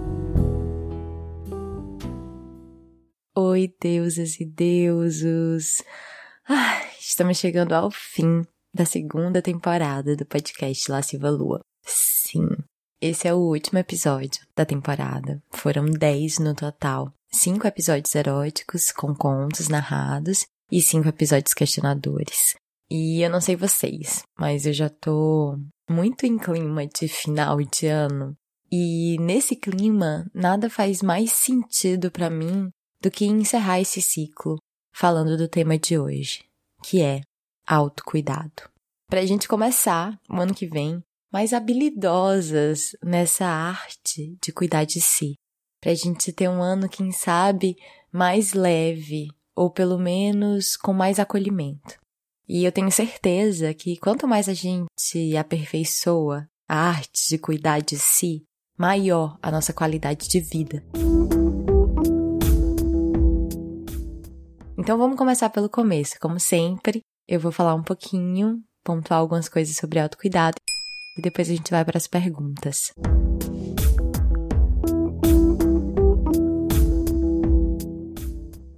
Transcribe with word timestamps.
Oi, 3.38 3.74
deusas 3.80 4.38
e 4.38 4.44
deusos! 4.44 5.82
Ah, 6.46 6.82
estamos 7.00 7.38
chegando 7.38 7.72
ao 7.72 7.90
fim 7.90 8.46
da 8.74 8.84
segunda 8.84 9.40
temporada 9.40 10.14
do 10.14 10.26
podcast 10.26 10.92
Lasciva 10.92 11.30
Lua. 11.30 11.62
Sim, 11.84 12.48
esse 13.00 13.26
é 13.26 13.32
o 13.32 13.38
último 13.38 13.78
episódio 13.78 14.46
da 14.54 14.66
temporada. 14.66 15.42
Foram 15.50 15.86
10 15.86 16.38
no 16.40 16.54
total. 16.54 17.12
Cinco 17.32 17.66
episódios 17.66 18.14
eróticos 18.14 18.92
com 18.92 19.14
contos 19.14 19.68
narrados 19.68 20.44
e 20.70 20.82
cinco 20.82 21.08
episódios 21.08 21.54
questionadores. 21.54 22.56
E 22.90 23.22
eu 23.22 23.30
não 23.30 23.40
sei 23.40 23.56
vocês, 23.56 24.22
mas 24.38 24.66
eu 24.66 24.72
já 24.72 24.90
tô 24.90 25.58
muito 25.88 26.26
em 26.26 26.36
clima 26.36 26.86
de 26.86 27.08
final 27.08 27.56
de 27.62 27.86
ano. 27.86 28.36
E 28.70 29.16
nesse 29.18 29.56
clima, 29.56 30.30
nada 30.34 30.68
faz 30.68 31.00
mais 31.02 31.32
sentido 31.32 32.10
para 32.10 32.28
mim 32.28 32.68
do 33.00 33.10
que 33.10 33.24
encerrar 33.24 33.80
esse 33.80 34.02
ciclo 34.02 34.58
falando 34.92 35.36
do 35.38 35.48
tema 35.48 35.78
de 35.78 35.98
hoje, 35.98 36.44
que 36.82 37.00
é 37.00 37.22
autocuidado. 37.66 38.68
Pra 39.08 39.24
gente 39.24 39.48
começar 39.48 40.20
o 40.28 40.36
ano 40.36 40.54
que 40.54 40.66
vem 40.66 41.02
mais 41.32 41.52
habilidosas 41.52 42.96
nessa 43.02 43.46
arte 43.46 44.36
de 44.42 44.52
cuidar 44.52 44.84
de 44.84 45.00
si. 45.00 45.34
Pra 45.80 45.94
gente 45.94 46.32
ter 46.32 46.48
um 46.48 46.62
ano, 46.62 46.88
quem 46.88 47.12
sabe, 47.12 47.76
mais 48.12 48.52
leve, 48.52 49.28
ou 49.54 49.70
pelo 49.70 49.98
menos 49.98 50.76
com 50.76 50.92
mais 50.92 51.18
acolhimento. 51.18 51.98
E 52.48 52.64
eu 52.64 52.72
tenho 52.72 52.90
certeza 52.90 53.72
que 53.72 53.96
quanto 53.96 54.26
mais 54.26 54.48
a 54.48 54.54
gente 54.54 55.36
aperfeiçoa 55.38 56.48
a 56.68 56.88
arte 56.88 57.28
de 57.28 57.38
cuidar 57.38 57.80
de 57.80 57.96
si, 57.96 58.44
maior 58.76 59.38
a 59.40 59.50
nossa 59.50 59.72
qualidade 59.72 60.28
de 60.28 60.40
vida. 60.40 60.84
Então 64.76 64.98
vamos 64.98 65.16
começar 65.16 65.48
pelo 65.50 65.68
começo. 65.68 66.16
Como 66.20 66.40
sempre, 66.40 67.02
eu 67.28 67.38
vou 67.38 67.52
falar 67.52 67.74
um 67.74 67.82
pouquinho, 67.82 68.62
pontuar 68.82 69.20
algumas 69.20 69.48
coisas 69.48 69.76
sobre 69.76 70.00
autocuidado 70.00 70.56
e 71.16 71.22
depois 71.22 71.48
a 71.48 71.54
gente 71.54 71.70
vai 71.70 71.84
para 71.84 71.98
as 71.98 72.06
perguntas. 72.06 72.92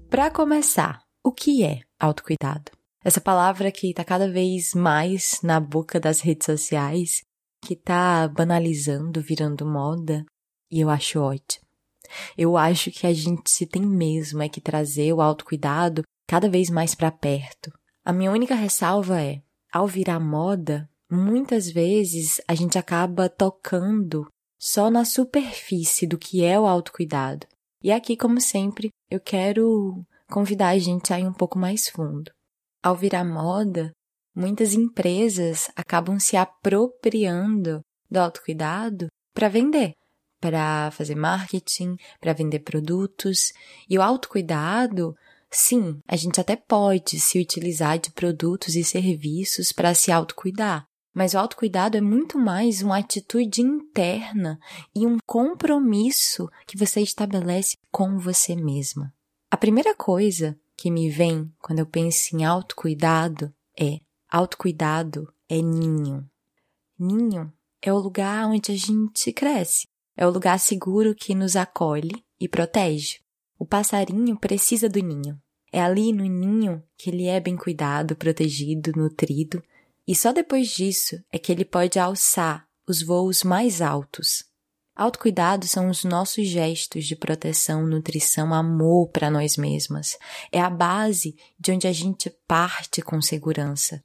Para 0.09 0.31
começar, 0.31 1.03
o 1.25 1.33
que 1.33 1.65
é 1.65 1.81
autocuidado? 1.99 2.71
Essa 3.05 3.21
palavra 3.21 3.73
que 3.73 3.89
está 3.89 4.05
cada 4.05 4.31
vez 4.31 4.75
mais 4.75 5.41
na 5.43 5.59
boca 5.59 5.99
das 5.99 6.21
redes 6.21 6.47
sociais, 6.47 7.23
que 7.63 7.75
está 7.75 8.29
banalizando, 8.29 9.23
virando 9.23 9.65
moda, 9.65 10.25
e 10.71 10.81
eu 10.81 10.91
acho 10.91 11.21
ótimo. 11.21 11.65
Eu 12.37 12.57
acho 12.57 12.91
que 12.91 13.07
a 13.07 13.13
gente 13.13 13.67
tem 13.67 13.83
mesmo 13.83 14.43
é 14.43 14.49
que 14.49 14.61
trazer 14.61 15.13
o 15.13 15.21
autocuidado 15.21 16.03
cada 16.27 16.49
vez 16.49 16.69
mais 16.69 16.95
para 16.95 17.11
perto. 17.11 17.73
A 18.05 18.13
minha 18.13 18.31
única 18.31 18.55
ressalva 18.55 19.21
é, 19.21 19.43
ao 19.73 19.87
virar 19.87 20.21
moda, 20.21 20.89
muitas 21.13 21.71
vezes 21.71 22.41
a 22.49 22.55
gente 22.55 22.79
acaba 22.79 23.29
tocando 23.29 24.27
só 24.59 24.91
na 24.91 25.05
superfície 25.05 26.07
do 26.07 26.17
que 26.17 26.43
é 26.43 26.59
o 26.59 26.67
autocuidado. 26.67 27.47
E 27.83 27.93
aqui, 27.93 28.17
como 28.17 28.41
sempre, 28.41 28.89
eu 29.11 29.21
quero 29.21 30.03
convidar 30.31 30.69
a 30.69 30.79
gente 30.79 31.13
a 31.13 31.21
ir 31.21 31.27
um 31.27 31.33
pouco 31.33 31.59
mais 31.59 31.87
fundo. 31.87 32.33
Ao 32.83 32.97
virar 32.97 33.25
moda, 33.25 33.93
muitas 34.35 34.73
empresas 34.73 35.71
acabam 35.77 36.19
se 36.19 36.35
apropriando 36.35 37.83
do 38.11 38.17
autocuidado 38.19 39.09
para 39.35 39.49
vender, 39.49 39.93
para 40.41 40.91
fazer 40.93 41.15
marketing, 41.15 41.97
para 42.21 42.33
vender 42.33 42.61
produtos. 42.61 43.53
E 43.87 43.99
o 43.99 44.03
autocuidado, 44.03 45.15
sim, 45.51 46.01
a 46.09 46.17
gente 46.17 46.41
até 46.41 46.57
pode 46.57 47.21
se 47.21 47.39
utilizar 47.39 47.99
de 47.99 48.11
produtos 48.13 48.77
e 48.77 48.83
serviços 48.83 49.73
para 49.73 49.93
se 49.93 50.11
autocuidar. 50.11 50.87
Mas 51.15 51.35
o 51.35 51.39
autocuidado 51.39 51.97
é 51.97 52.01
muito 52.01 52.39
mais 52.39 52.81
uma 52.81 52.99
atitude 52.99 53.61
interna 53.61 54.59
e 54.95 55.07
um 55.07 55.19
compromisso 55.27 56.49
que 56.67 56.79
você 56.79 57.01
estabelece 57.03 57.77
com 57.91 58.19
você 58.19 58.57
mesma. 58.57 59.13
A 59.51 59.57
primeira 59.57 59.95
coisa 59.95 60.59
que 60.77 60.91
me 60.91 61.11
vem 61.11 61.53
quando 61.59 61.81
eu 61.81 61.87
penso 61.87 62.35
em 62.35 62.45
autocuidado 62.45 63.53
é 63.79 63.99
autocuidado 64.29 65.31
é 65.49 65.61
ninho. 65.61 66.27
Ninho 66.99 67.53
é 67.83 67.93
o 67.93 67.99
lugar 67.99 68.47
onde 68.47 68.73
a 68.73 68.77
gente 68.77 69.33
cresce, 69.33 69.87
é 70.17 70.27
o 70.27 70.31
lugar 70.31 70.59
seguro 70.59 71.15
que 71.15 71.35
nos 71.35 71.57
acolhe 71.57 72.25
e 72.41 72.49
protege. 72.49 73.19
O 73.59 73.67
passarinho 73.67 74.39
precisa 74.39 74.89
do 74.89 75.01
ninho. 75.01 75.39
É 75.71 75.81
ali 75.81 76.13
no 76.13 76.25
ninho 76.25 76.83
que 76.97 77.11
ele 77.11 77.27
é 77.27 77.39
bem 77.39 77.57
cuidado, 77.57 78.17
protegido, 78.17 78.93
nutrido 78.97 79.63
e 80.07 80.15
só 80.15 80.33
depois 80.33 80.69
disso 80.69 81.17
é 81.33 81.39
que 81.39 81.53
ele 81.53 81.65
pode 81.65 81.99
alçar 81.99 82.67
os 82.89 83.03
voos 83.03 83.43
mais 83.43 83.81
altos. 83.81 84.45
Autocuidado 84.95 85.67
são 85.67 85.89
os 85.89 86.05
nossos 86.05 86.47
gestos 86.47 87.07
de 87.07 87.17
proteção, 87.17 87.87
nutrição, 87.87 88.53
amor 88.53 89.09
para 89.09 89.31
nós 89.31 89.57
mesmas. 89.57 90.19
É 90.51 90.61
a 90.61 90.69
base 90.69 91.35
de 91.59 91.73
onde 91.73 91.87
a 91.87 91.93
gente 91.93 92.29
parte 92.47 93.01
com 93.01 93.21
segurança. 93.23 94.03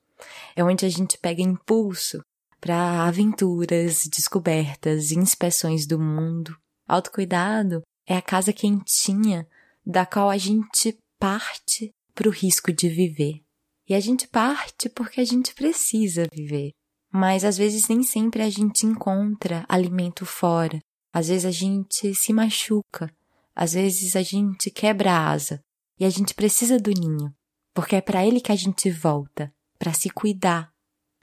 É 0.55 0.63
onde 0.63 0.85
a 0.85 0.89
gente 0.89 1.17
pega 1.17 1.41
impulso 1.41 2.21
para 2.61 3.03
aventuras, 3.05 4.07
descobertas, 4.07 5.11
inspeções 5.11 5.85
do 5.85 5.99
mundo. 5.99 6.55
Autocuidado 6.87 7.81
é 8.07 8.15
a 8.15 8.21
casa 8.21 8.53
quentinha 8.53 9.45
da 9.85 10.05
qual 10.05 10.29
a 10.29 10.37
gente 10.37 10.97
parte 11.19 11.91
para 12.15 12.29
o 12.29 12.31
risco 12.31 12.71
de 12.71 12.87
viver. 12.87 13.41
E 13.87 13.93
a 13.93 13.99
gente 13.99 14.27
parte 14.27 14.89
porque 14.89 15.21
a 15.21 15.25
gente 15.25 15.53
precisa 15.53 16.27
viver. 16.31 16.71
Mas 17.11 17.45
às 17.45 17.57
vezes 17.57 17.87
nem 17.87 18.03
sempre 18.03 18.43
a 18.43 18.49
gente 18.49 18.85
encontra 18.85 19.65
alimento 19.69 20.25
fora. 20.25 20.79
Às 21.13 21.29
vezes 21.29 21.45
a 21.45 21.51
gente 21.51 22.13
se 22.13 22.33
machuca. 22.33 23.09
Às 23.55 23.73
vezes 23.73 24.15
a 24.15 24.21
gente 24.21 24.69
quebra 24.69 25.13
a 25.13 25.31
asa. 25.31 25.61
E 25.99 26.05
a 26.05 26.09
gente 26.09 26.33
precisa 26.33 26.77
do 26.77 26.91
ninho. 26.91 27.33
Porque 27.73 27.95
é 27.95 28.01
para 28.01 28.25
ele 28.25 28.41
que 28.41 28.51
a 28.51 28.55
gente 28.55 28.89
volta 28.91 29.53
para 29.79 29.93
se 29.93 30.09
cuidar. 30.09 30.69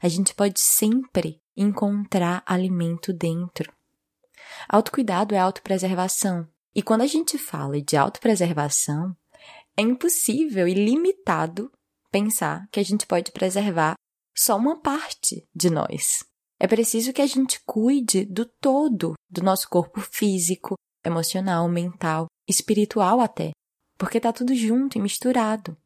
A 0.02 0.08
gente 0.08 0.34
pode 0.34 0.58
sempre 0.60 1.40
encontrar 1.56 2.42
alimento 2.46 3.12
dentro. 3.12 3.72
Autocuidado 4.68 5.34
é 5.34 5.38
autopreservação. 5.38 6.48
E 6.74 6.82
quando 6.82 7.02
a 7.02 7.06
gente 7.06 7.38
fala 7.38 7.80
de 7.80 7.96
autopreservação, 7.96 9.16
é 9.76 9.82
impossível 9.82 10.66
e 10.66 10.74
limitado 10.74 11.70
pensar 12.14 12.68
que 12.70 12.78
a 12.78 12.82
gente 12.84 13.08
pode 13.08 13.32
preservar 13.32 13.94
só 14.36 14.56
uma 14.56 14.80
parte 14.80 15.44
de 15.52 15.68
nós. 15.68 16.22
É 16.60 16.66
preciso 16.68 17.12
que 17.12 17.20
a 17.20 17.26
gente 17.26 17.58
cuide 17.66 18.24
do 18.24 18.46
todo 18.46 19.14
do 19.28 19.42
nosso 19.42 19.68
corpo 19.68 20.00
físico, 20.00 20.76
emocional, 21.04 21.68
mental, 21.68 22.26
espiritual 22.48 23.20
até, 23.20 23.50
porque 23.98 24.20
tá 24.20 24.32
tudo 24.32 24.54
junto 24.54 24.96
e 24.96 25.00
misturado. 25.00 25.76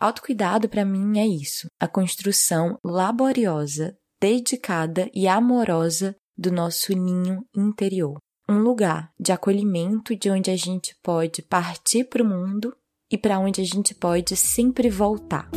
Autocuidado 0.00 0.66
para 0.66 0.82
mim 0.82 1.18
é 1.18 1.26
isso, 1.26 1.66
a 1.78 1.86
construção 1.86 2.78
laboriosa, 2.82 3.94
dedicada 4.18 5.10
e 5.12 5.28
amorosa 5.28 6.16
do 6.38 6.50
nosso 6.50 6.94
ninho 6.94 7.44
interior. 7.54 8.16
Um 8.48 8.60
lugar 8.60 9.12
de 9.20 9.30
acolhimento 9.30 10.16
de 10.16 10.30
onde 10.30 10.50
a 10.50 10.56
gente 10.56 10.96
pode 11.02 11.42
partir 11.42 12.04
para 12.04 12.22
o 12.22 12.26
mundo 12.26 12.74
e 13.10 13.16
para 13.16 13.38
onde 13.38 13.60
a 13.60 13.64
gente 13.64 13.94
pode 13.94 14.36
sempre 14.36 14.90
voltar. 14.90 15.48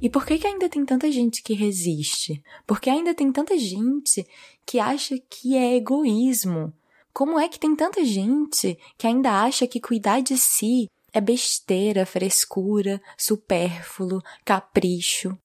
E 0.00 0.08
por 0.08 0.24
que, 0.24 0.38
que 0.38 0.46
ainda 0.46 0.68
tem 0.68 0.84
tanta 0.84 1.10
gente 1.10 1.42
que 1.42 1.54
resiste? 1.54 2.42
Porque 2.66 2.88
ainda 2.88 3.14
tem 3.14 3.32
tanta 3.32 3.58
gente 3.58 4.26
que 4.64 4.78
acha 4.78 5.18
que 5.28 5.56
é 5.56 5.74
egoísmo 5.76 6.72
Como 7.12 7.38
é 7.38 7.48
que 7.48 7.58
tem 7.58 7.74
tanta 7.74 8.04
gente 8.04 8.78
que 8.96 9.06
ainda 9.06 9.42
acha 9.42 9.66
que 9.66 9.80
cuidar 9.80 10.20
de 10.20 10.36
si 10.38 10.88
é 11.12 11.20
besteira, 11.20 12.06
frescura, 12.06 13.02
supérfluo, 13.16 14.22
capricho? 14.44 15.36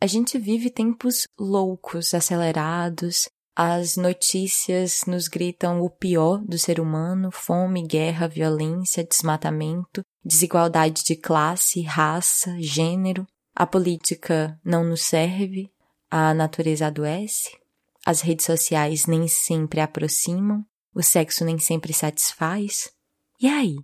A 0.00 0.06
gente 0.06 0.38
vive 0.38 0.70
tempos 0.70 1.26
loucos, 1.38 2.12
acelerados. 2.12 3.28
As 3.60 3.96
notícias 3.96 5.02
nos 5.04 5.26
gritam 5.26 5.80
o 5.80 5.90
pior 5.90 6.38
do 6.44 6.56
ser 6.56 6.78
humano: 6.78 7.32
fome, 7.32 7.84
guerra, 7.84 8.28
violência, 8.28 9.02
desmatamento, 9.02 10.00
desigualdade 10.24 11.02
de 11.02 11.16
classe, 11.16 11.82
raça, 11.82 12.54
gênero. 12.60 13.26
A 13.52 13.66
política 13.66 14.56
não 14.64 14.84
nos 14.84 15.02
serve, 15.02 15.68
a 16.08 16.32
natureza 16.32 16.86
adoece, 16.86 17.58
as 18.06 18.20
redes 18.20 18.46
sociais 18.46 19.06
nem 19.06 19.26
sempre 19.26 19.80
aproximam, 19.80 20.64
o 20.94 21.02
sexo 21.02 21.44
nem 21.44 21.58
sempre 21.58 21.92
satisfaz. 21.92 22.92
E 23.40 23.48
aí? 23.48 23.74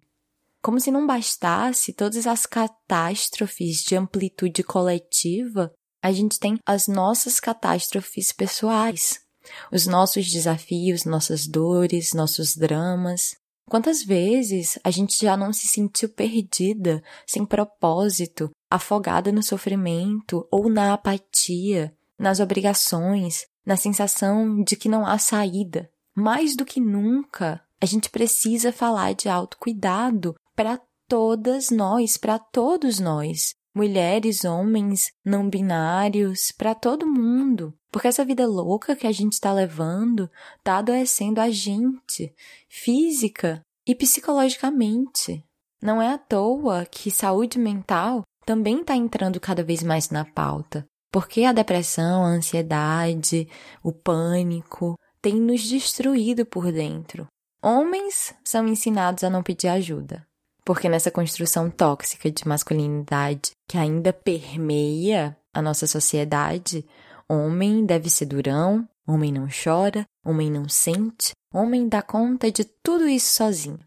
Como 0.62 0.78
se 0.78 0.92
não 0.92 1.04
bastasse 1.04 1.92
todas 1.92 2.28
as 2.28 2.46
catástrofes 2.46 3.82
de 3.82 3.96
amplitude 3.96 4.62
coletiva, 4.62 5.72
a 6.00 6.12
gente 6.12 6.38
tem 6.38 6.60
as 6.64 6.86
nossas 6.86 7.40
catástrofes 7.40 8.30
pessoais, 8.30 9.23
os 9.70 9.87
nossos 9.87 10.31
desafios, 10.31 11.05
nossas 11.05 11.46
dores, 11.46 12.12
nossos 12.12 12.56
dramas. 12.56 13.37
Quantas 13.69 14.02
vezes 14.02 14.79
a 14.85 14.91
gente 14.91 15.17
já 15.20 15.37
não 15.37 15.52
se 15.52 15.67
sentiu 15.67 16.08
perdida, 16.08 17.02
sem 17.26 17.44
propósito, 17.44 18.50
afogada 18.70 19.32
no 19.32 19.43
sofrimento 19.43 20.46
ou 20.50 20.69
na 20.69 20.93
apatia, 20.93 21.94
nas 22.19 22.41
obrigações, 22.41 23.46
na 23.64 23.76
sensação 23.76 24.62
de 24.62 24.76
que 24.76 24.88
não 24.88 25.06
há 25.06 25.19
saída? 25.19 25.91
Mais 26.14 26.55
do 26.55 26.64
que 26.64 26.81
nunca, 26.81 27.61
a 27.81 27.87
gente 27.87 28.11
precisa 28.11 28.73
falar 28.73 29.14
de 29.14 29.29
autocuidado 29.29 30.35
para 30.55 30.81
todas 31.08 31.70
nós, 31.70 32.17
para 32.17 32.38
todos 32.38 32.99
nós 33.00 33.55
mulheres, 33.74 34.44
homens, 34.44 35.12
não 35.24 35.48
binários, 35.50 36.52
para 36.52 36.74
todo 36.74 37.06
mundo. 37.06 37.74
Porque 37.90 38.08
essa 38.08 38.24
vida 38.24 38.46
louca 38.46 38.96
que 38.96 39.06
a 39.06 39.12
gente 39.12 39.34
está 39.34 39.52
levando 39.52 40.30
está 40.58 40.78
adoecendo 40.78 41.40
a 41.40 41.50
gente, 41.50 42.34
física 42.68 43.60
e 43.86 43.94
psicologicamente. 43.94 45.44
Não 45.82 46.00
é 46.00 46.12
à 46.12 46.18
toa 46.18 46.86
que 46.86 47.10
saúde 47.10 47.58
mental 47.58 48.22
também 48.46 48.80
está 48.80 48.94
entrando 48.96 49.40
cada 49.40 49.62
vez 49.62 49.82
mais 49.82 50.10
na 50.10 50.24
pauta. 50.24 50.86
Porque 51.12 51.44
a 51.44 51.52
depressão, 51.52 52.24
a 52.24 52.28
ansiedade, 52.28 53.48
o 53.82 53.92
pânico 53.92 54.98
têm 55.22 55.36
nos 55.36 55.62
destruído 55.62 56.44
por 56.44 56.72
dentro. 56.72 57.26
Homens 57.62 58.34
são 58.44 58.66
ensinados 58.66 59.24
a 59.24 59.30
não 59.30 59.42
pedir 59.42 59.68
ajuda. 59.68 60.26
Porque 60.64 60.88
nessa 60.88 61.11
construção 61.11 61.70
tóxica 61.70 62.31
de 62.31 62.49
masculinidade 62.49 63.52
que 63.69 63.76
ainda 63.76 64.12
permeia 64.12 65.37
a 65.52 65.61
nossa 65.61 65.87
sociedade, 65.87 66.84
homem 67.28 67.84
deve 67.84 68.08
ser 68.08 68.26
durão, 68.26 68.88
homem 69.06 69.31
não 69.31 69.46
chora, 69.46 70.06
homem 70.25 70.50
não 70.50 70.69
sente, 70.69 71.32
homem 71.52 71.88
dá 71.88 72.00
conta 72.00 72.50
de 72.50 72.64
tudo 72.64 73.06
isso 73.06 73.34
sozinho. 73.34 73.81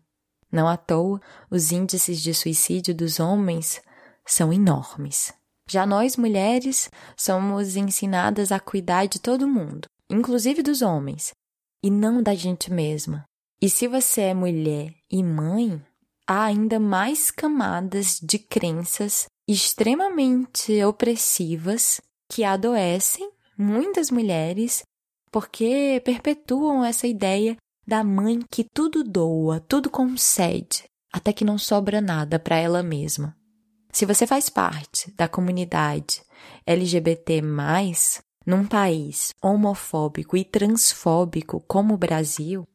Não 0.51 0.67
à 0.67 0.77
toa, 0.77 1.19
os 1.49 1.71
índices 1.71 2.21
de 2.21 2.33
suicídio 2.33 2.95
dos 2.95 3.19
homens 3.19 3.81
são 4.25 4.53
enormes. 4.53 5.33
Já 5.69 5.85
nós, 5.85 6.15
mulheres, 6.15 6.89
somos 7.17 7.75
ensinadas 7.75 8.51
a 8.51 8.59
cuidar 8.59 9.05
de 9.07 9.19
todo 9.19 9.47
mundo, 9.47 9.89
inclusive 10.09 10.63
dos 10.63 10.81
homens, 10.81 11.33
e 11.83 11.89
não 11.89 12.23
da 12.23 12.33
gente 12.33 12.71
mesma. 12.71 13.25
E 13.61 13.69
se 13.69 13.87
você 13.87 14.21
é 14.21 14.33
mulher 14.33 14.93
e 15.11 15.21
mãe, 15.21 15.81
há 16.27 16.43
ainda 16.43 16.79
mais 16.79 17.31
camadas 17.31 18.19
de 18.21 18.37
crenças 18.37 19.27
extremamente 19.47 20.83
opressivas 20.83 22.01
que 22.29 22.43
adoecem 22.43 23.31
muitas 23.57 24.11
mulheres 24.11 24.83
porque 25.31 26.01
perpetuam 26.03 26.83
essa 26.83 27.07
ideia 27.07 27.55
da 27.87 28.03
mãe 28.03 28.39
que 28.51 28.65
tudo 28.65 29.03
doa, 29.03 29.61
tudo 29.61 29.89
concede, 29.89 30.83
até 31.11 31.31
que 31.31 31.45
não 31.45 31.57
sobra 31.57 32.01
nada 32.01 32.37
para 32.37 32.57
ela 32.57 32.83
mesma. 32.83 33.35
Se 33.91 34.05
você 34.05 34.27
faz 34.27 34.49
parte 34.49 35.11
da 35.15 35.27
comunidade 35.27 36.21
LGBT, 36.65 37.41
num 38.45 38.65
país 38.65 39.33
homofóbico 39.41 40.35
e 40.35 40.43
transfóbico 40.43 41.63
como 41.67 41.93
o 41.93 41.97
Brasil, 41.97 42.67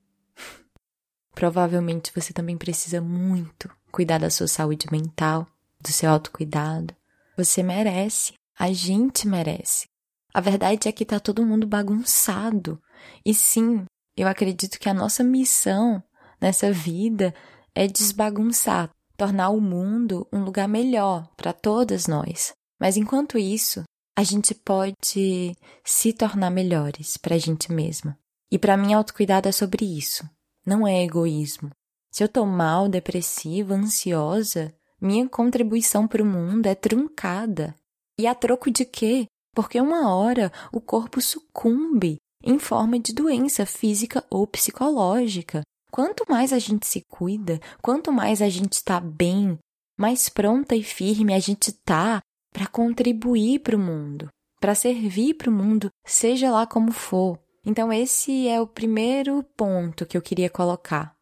Provavelmente 1.34 2.12
você 2.14 2.32
também 2.32 2.56
precisa 2.56 3.00
muito 3.00 3.70
cuidar 3.90 4.18
da 4.18 4.30
sua 4.30 4.46
saúde 4.46 4.86
mental, 4.90 5.46
do 5.80 5.88
seu 5.88 6.10
autocuidado. 6.10 6.94
Você 7.36 7.62
merece, 7.62 8.34
a 8.58 8.72
gente 8.72 9.26
merece. 9.26 9.88
A 10.32 10.40
verdade 10.40 10.88
é 10.88 10.92
que 10.92 11.04
tá 11.04 11.18
todo 11.18 11.44
mundo 11.44 11.66
bagunçado. 11.66 12.80
E 13.24 13.34
sim, 13.34 13.84
eu 14.16 14.28
acredito 14.28 14.78
que 14.78 14.88
a 14.88 14.94
nossa 14.94 15.24
missão 15.24 16.02
nessa 16.40 16.72
vida 16.72 17.34
é 17.74 17.86
desbagunçar, 17.86 18.90
tornar 19.16 19.50
o 19.50 19.60
mundo 19.60 20.26
um 20.32 20.44
lugar 20.44 20.68
melhor 20.68 21.28
para 21.36 21.52
todas 21.52 22.06
nós. 22.06 22.52
Mas 22.80 22.96
enquanto 22.96 23.38
isso, 23.38 23.82
a 24.16 24.22
gente 24.22 24.54
pode 24.54 25.56
se 25.84 26.12
tornar 26.12 26.50
melhores 26.50 27.16
para 27.16 27.34
a 27.34 27.38
gente 27.38 27.72
mesma. 27.72 28.18
E 28.50 28.58
para 28.58 28.76
mim, 28.76 28.92
autocuidado 28.92 29.48
é 29.48 29.52
sobre 29.52 29.84
isso 29.84 30.28
não 30.64 30.86
é 30.86 31.02
egoísmo. 31.02 31.70
Se 32.10 32.22
eu 32.22 32.28
tô 32.28 32.44
mal, 32.44 32.88
depressiva, 32.88 33.74
ansiosa, 33.74 34.74
minha 35.00 35.28
contribuição 35.28 36.06
para 36.06 36.22
o 36.22 36.26
mundo 36.26 36.66
é 36.66 36.74
truncada. 36.74 37.74
E 38.18 38.26
a 38.26 38.34
troco 38.34 38.70
de 38.70 38.84
quê? 38.84 39.26
Porque 39.54 39.80
uma 39.80 40.14
hora 40.14 40.52
o 40.72 40.80
corpo 40.80 41.20
sucumbe 41.20 42.18
em 42.44 42.58
forma 42.58 42.98
de 42.98 43.12
doença 43.12 43.64
física 43.64 44.24
ou 44.30 44.46
psicológica. 44.46 45.62
Quanto 45.90 46.24
mais 46.28 46.52
a 46.52 46.58
gente 46.58 46.86
se 46.86 47.02
cuida, 47.08 47.60
quanto 47.82 48.12
mais 48.12 48.40
a 48.40 48.48
gente 48.48 48.74
está 48.74 48.98
bem, 48.98 49.58
mais 49.98 50.28
pronta 50.28 50.74
e 50.74 50.82
firme 50.82 51.34
a 51.34 51.38
gente 51.38 51.72
tá 51.72 52.20
para 52.52 52.66
contribuir 52.66 53.60
para 53.60 53.76
o 53.76 53.78
mundo, 53.78 54.28
para 54.60 54.74
servir 54.74 55.34
para 55.34 55.50
o 55.50 55.52
mundo, 55.52 55.90
seja 56.04 56.50
lá 56.50 56.66
como 56.66 56.92
for. 56.92 57.38
Então, 57.64 57.92
esse 57.92 58.48
é 58.48 58.60
o 58.60 58.66
primeiro 58.66 59.42
ponto 59.56 60.04
que 60.04 60.16
eu 60.16 60.22
queria 60.22 60.50
colocar. 60.50 61.14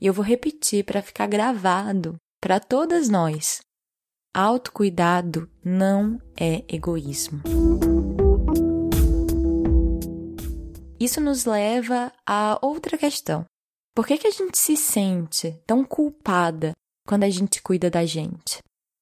E 0.00 0.06
eu 0.06 0.12
vou 0.12 0.24
repetir 0.24 0.84
para 0.84 1.00
ficar 1.00 1.28
gravado 1.28 2.16
para 2.40 2.58
todas 2.58 3.08
nós. 3.08 3.62
Autocuidado 4.34 5.48
não 5.64 6.20
é 6.36 6.64
egoísmo. 6.68 7.40
Isso 10.98 11.20
nos 11.20 11.44
leva 11.44 12.12
a 12.26 12.58
outra 12.60 12.98
questão. 12.98 13.44
Por 13.94 14.04
que, 14.04 14.18
que 14.18 14.26
a 14.26 14.32
gente 14.32 14.58
se 14.58 14.76
sente 14.76 15.52
tão 15.64 15.84
culpada 15.84 16.72
quando 17.06 17.22
a 17.22 17.30
gente 17.30 17.62
cuida 17.62 17.88
da 17.88 18.04
gente? 18.04 18.58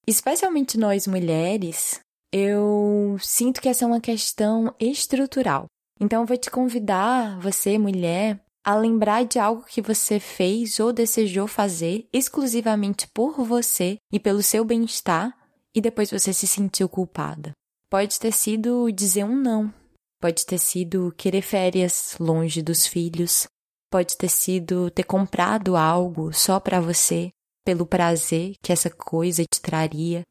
Especialmente 0.07 0.77
nós 0.77 1.07
mulheres, 1.07 2.01
eu 2.31 3.17
sinto 3.19 3.63
que 3.63 3.69
essa 3.71 3.85
é 3.85 3.89
uma 3.89 4.01
questão 4.01 4.75
estrutural. 4.79 5.67
Então, 6.03 6.23
eu 6.23 6.27
vou 6.27 6.37
te 6.37 6.51
convidar, 6.51 7.39
você, 7.39 7.79
mulher, 7.79 8.45
a 8.65 8.75
lembrar 8.75 9.25
de 9.25 9.39
algo 9.39 9.63
que 9.63 9.81
você 9.81 10.19
fez 10.19 10.81
ou 10.81 10.93
desejou 10.93 11.47
fazer 11.47 12.09
exclusivamente 12.13 13.07
por 13.15 13.41
você 13.45 13.99
e 14.13 14.19
pelo 14.19 14.43
seu 14.43 14.65
bem-estar 14.65 15.33
e 15.73 15.81
depois 15.81 16.11
você 16.11 16.33
se 16.33 16.45
sentiu 16.45 16.89
culpada. 16.89 17.53
Pode 17.89 18.19
ter 18.19 18.33
sido 18.33 18.91
dizer 18.91 19.23
um 19.23 19.37
não, 19.37 19.73
pode 20.21 20.45
ter 20.45 20.59
sido 20.59 21.15
querer 21.17 21.41
férias 21.41 22.17
longe 22.19 22.63
dos 22.63 22.85
filhos, 22.85 23.47
pode 23.89 24.17
ter 24.17 24.29
sido 24.29 24.91
ter 24.91 25.05
comprado 25.05 25.77
algo 25.77 26.33
só 26.33 26.59
para 26.59 26.81
você, 26.81 27.31
pelo 27.65 27.87
prazer 27.87 28.57
que 28.61 28.73
essa 28.73 28.91
coisa 28.91 29.45
te 29.45 29.61
traria. 29.61 30.25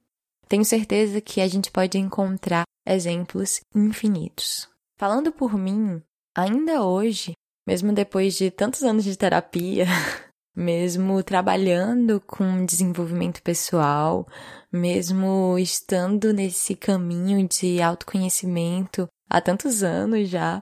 Tenho 0.50 0.66
certeza 0.66 1.22
que 1.22 1.40
a 1.40 1.48
gente 1.48 1.72
pode 1.72 1.98
encontrar 1.98 2.64
exemplos 2.86 3.62
infinitos. 3.74 4.70
Falando 5.02 5.32
por 5.32 5.58
mim, 5.58 6.00
ainda 6.38 6.84
hoje, 6.84 7.32
mesmo 7.66 7.92
depois 7.92 8.36
de 8.36 8.52
tantos 8.52 8.84
anos 8.84 9.04
de 9.04 9.18
terapia, 9.18 9.88
mesmo 10.56 11.24
trabalhando 11.24 12.22
com 12.22 12.64
desenvolvimento 12.64 13.42
pessoal, 13.42 14.28
mesmo 14.72 15.58
estando 15.58 16.32
nesse 16.32 16.76
caminho 16.76 17.48
de 17.48 17.82
autoconhecimento 17.82 19.08
há 19.28 19.42
tantos 19.42 19.82
anos 19.82 20.30
já, 20.30 20.62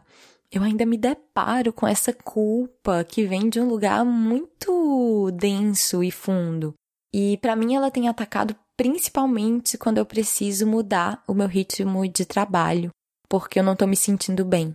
eu 0.50 0.64
ainda 0.64 0.86
me 0.86 0.98
deparo 0.98 1.74
com 1.74 1.86
essa 1.86 2.14
culpa 2.14 3.04
que 3.04 3.26
vem 3.26 3.50
de 3.50 3.60
um 3.60 3.68
lugar 3.68 4.06
muito 4.06 5.32
denso 5.32 6.02
e 6.02 6.12
fundo. 6.12 6.74
E 7.14 7.38
para 7.42 7.58
mim 7.58 7.76
ela 7.76 7.92
tem 7.92 8.08
atacado 8.08 8.56
principalmente 8.78 9.78
quando 9.78 9.98
eu 9.98 10.06
preciso 10.06 10.66
mudar 10.66 11.22
o 11.28 11.34
meu 11.34 11.48
ritmo 11.50 12.08
de 12.08 12.24
trabalho 12.24 12.90
porque 13.30 13.60
eu 13.60 13.64
não 13.64 13.76
tô 13.76 13.86
me 13.86 13.96
sentindo 13.96 14.44
bem. 14.44 14.74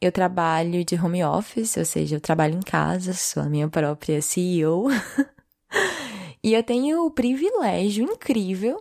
eu 0.00 0.12
trabalho 0.12 0.84
de 0.84 0.94
home 0.94 1.24
office, 1.24 1.78
ou 1.78 1.84
seja, 1.84 2.16
eu 2.16 2.20
trabalho 2.20 2.54
em 2.54 2.60
casa, 2.60 3.14
sou 3.14 3.42
a 3.42 3.48
minha 3.48 3.66
própria 3.68 4.20
CEO. 4.20 4.88
e 6.44 6.52
eu 6.52 6.62
tenho 6.62 7.06
o 7.06 7.10
privilégio 7.10 8.04
incrível 8.04 8.78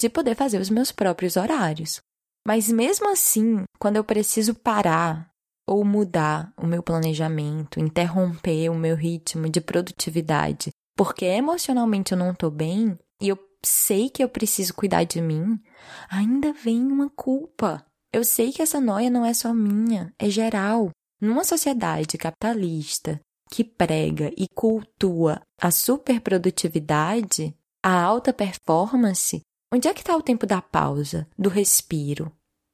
de 0.00 0.08
poder 0.08 0.34
fazer 0.34 0.60
os 0.60 0.68
meus 0.68 0.90
próprios 0.90 1.36
horários. 1.36 2.00
Mas 2.46 2.70
mesmo 2.70 3.08
assim, 3.10 3.64
quando 3.78 3.96
eu 3.96 4.04
preciso 4.04 4.54
parar 4.54 5.30
ou 5.66 5.84
mudar 5.84 6.52
o 6.56 6.66
meu 6.66 6.82
planejamento, 6.82 7.80
interromper 7.80 8.68
o 8.70 8.74
meu 8.74 8.94
ritmo 8.94 9.48
de 9.48 9.60
produtividade, 9.60 10.70
porque 10.96 11.24
emocionalmente 11.24 12.12
eu 12.12 12.18
não 12.18 12.30
estou 12.30 12.50
bem 12.50 12.96
e 13.20 13.28
eu 13.28 13.38
sei 13.64 14.08
que 14.08 14.22
eu 14.22 14.28
preciso 14.28 14.74
cuidar 14.74 15.04
de 15.04 15.20
mim, 15.20 15.60
ainda 16.08 16.52
vem 16.52 16.80
uma 16.84 17.10
culpa. 17.10 17.84
Eu 18.16 18.24
sei 18.24 18.50
que 18.50 18.62
essa 18.62 18.80
noia 18.80 19.10
não 19.10 19.26
é 19.26 19.34
só 19.34 19.52
minha, 19.52 20.10
é 20.18 20.30
geral. 20.30 20.88
Numa 21.20 21.44
sociedade 21.44 22.16
capitalista 22.16 23.20
que 23.50 23.62
prega 23.62 24.32
e 24.38 24.48
cultua 24.48 25.42
a 25.60 25.70
superprodutividade, 25.70 27.54
a 27.84 28.00
alta 28.02 28.32
performance, 28.32 29.42
onde 29.70 29.86
é 29.86 29.92
que 29.92 30.00
está 30.00 30.16
o 30.16 30.22
tempo 30.22 30.46
da 30.46 30.62
pausa, 30.62 31.28
do 31.38 31.50
respiro? 31.50 32.32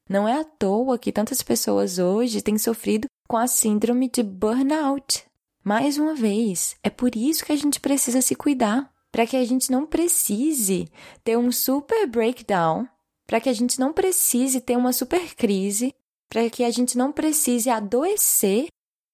Não 0.09 0.25
é 0.25 0.39
à 0.39 0.45
toa 0.45 0.97
que 0.97 1.11
tantas 1.11 1.41
pessoas 1.41 1.99
hoje 1.99 2.41
têm 2.41 2.57
sofrido 2.57 3.07
com 3.27 3.35
a 3.35 3.45
síndrome 3.45 4.09
de 4.09 4.23
burnout. 4.23 5.25
Mais 5.61 5.97
uma 5.97 6.15
vez, 6.15 6.77
é 6.81 6.89
por 6.89 7.17
isso 7.17 7.43
que 7.43 7.51
a 7.51 7.57
gente 7.57 7.81
precisa 7.81 8.21
se 8.21 8.33
cuidar, 8.33 8.89
para 9.11 9.27
que 9.27 9.35
a 9.35 9.43
gente 9.43 9.69
não 9.69 9.85
precise 9.85 10.87
ter 11.21 11.37
um 11.37 11.51
super 11.51 12.07
breakdown, 12.07 12.87
para 13.27 13.39
que 13.39 13.49
a 13.49 13.53
gente 13.53 13.79
não 13.79 13.93
precise 13.93 14.61
ter 14.61 14.77
uma 14.77 14.93
super 14.93 15.35
crise, 15.35 15.93
para 16.29 16.49
que 16.49 16.63
a 16.63 16.71
gente 16.71 16.97
não 16.97 17.11
precise 17.11 17.69
adoecer 17.69 18.67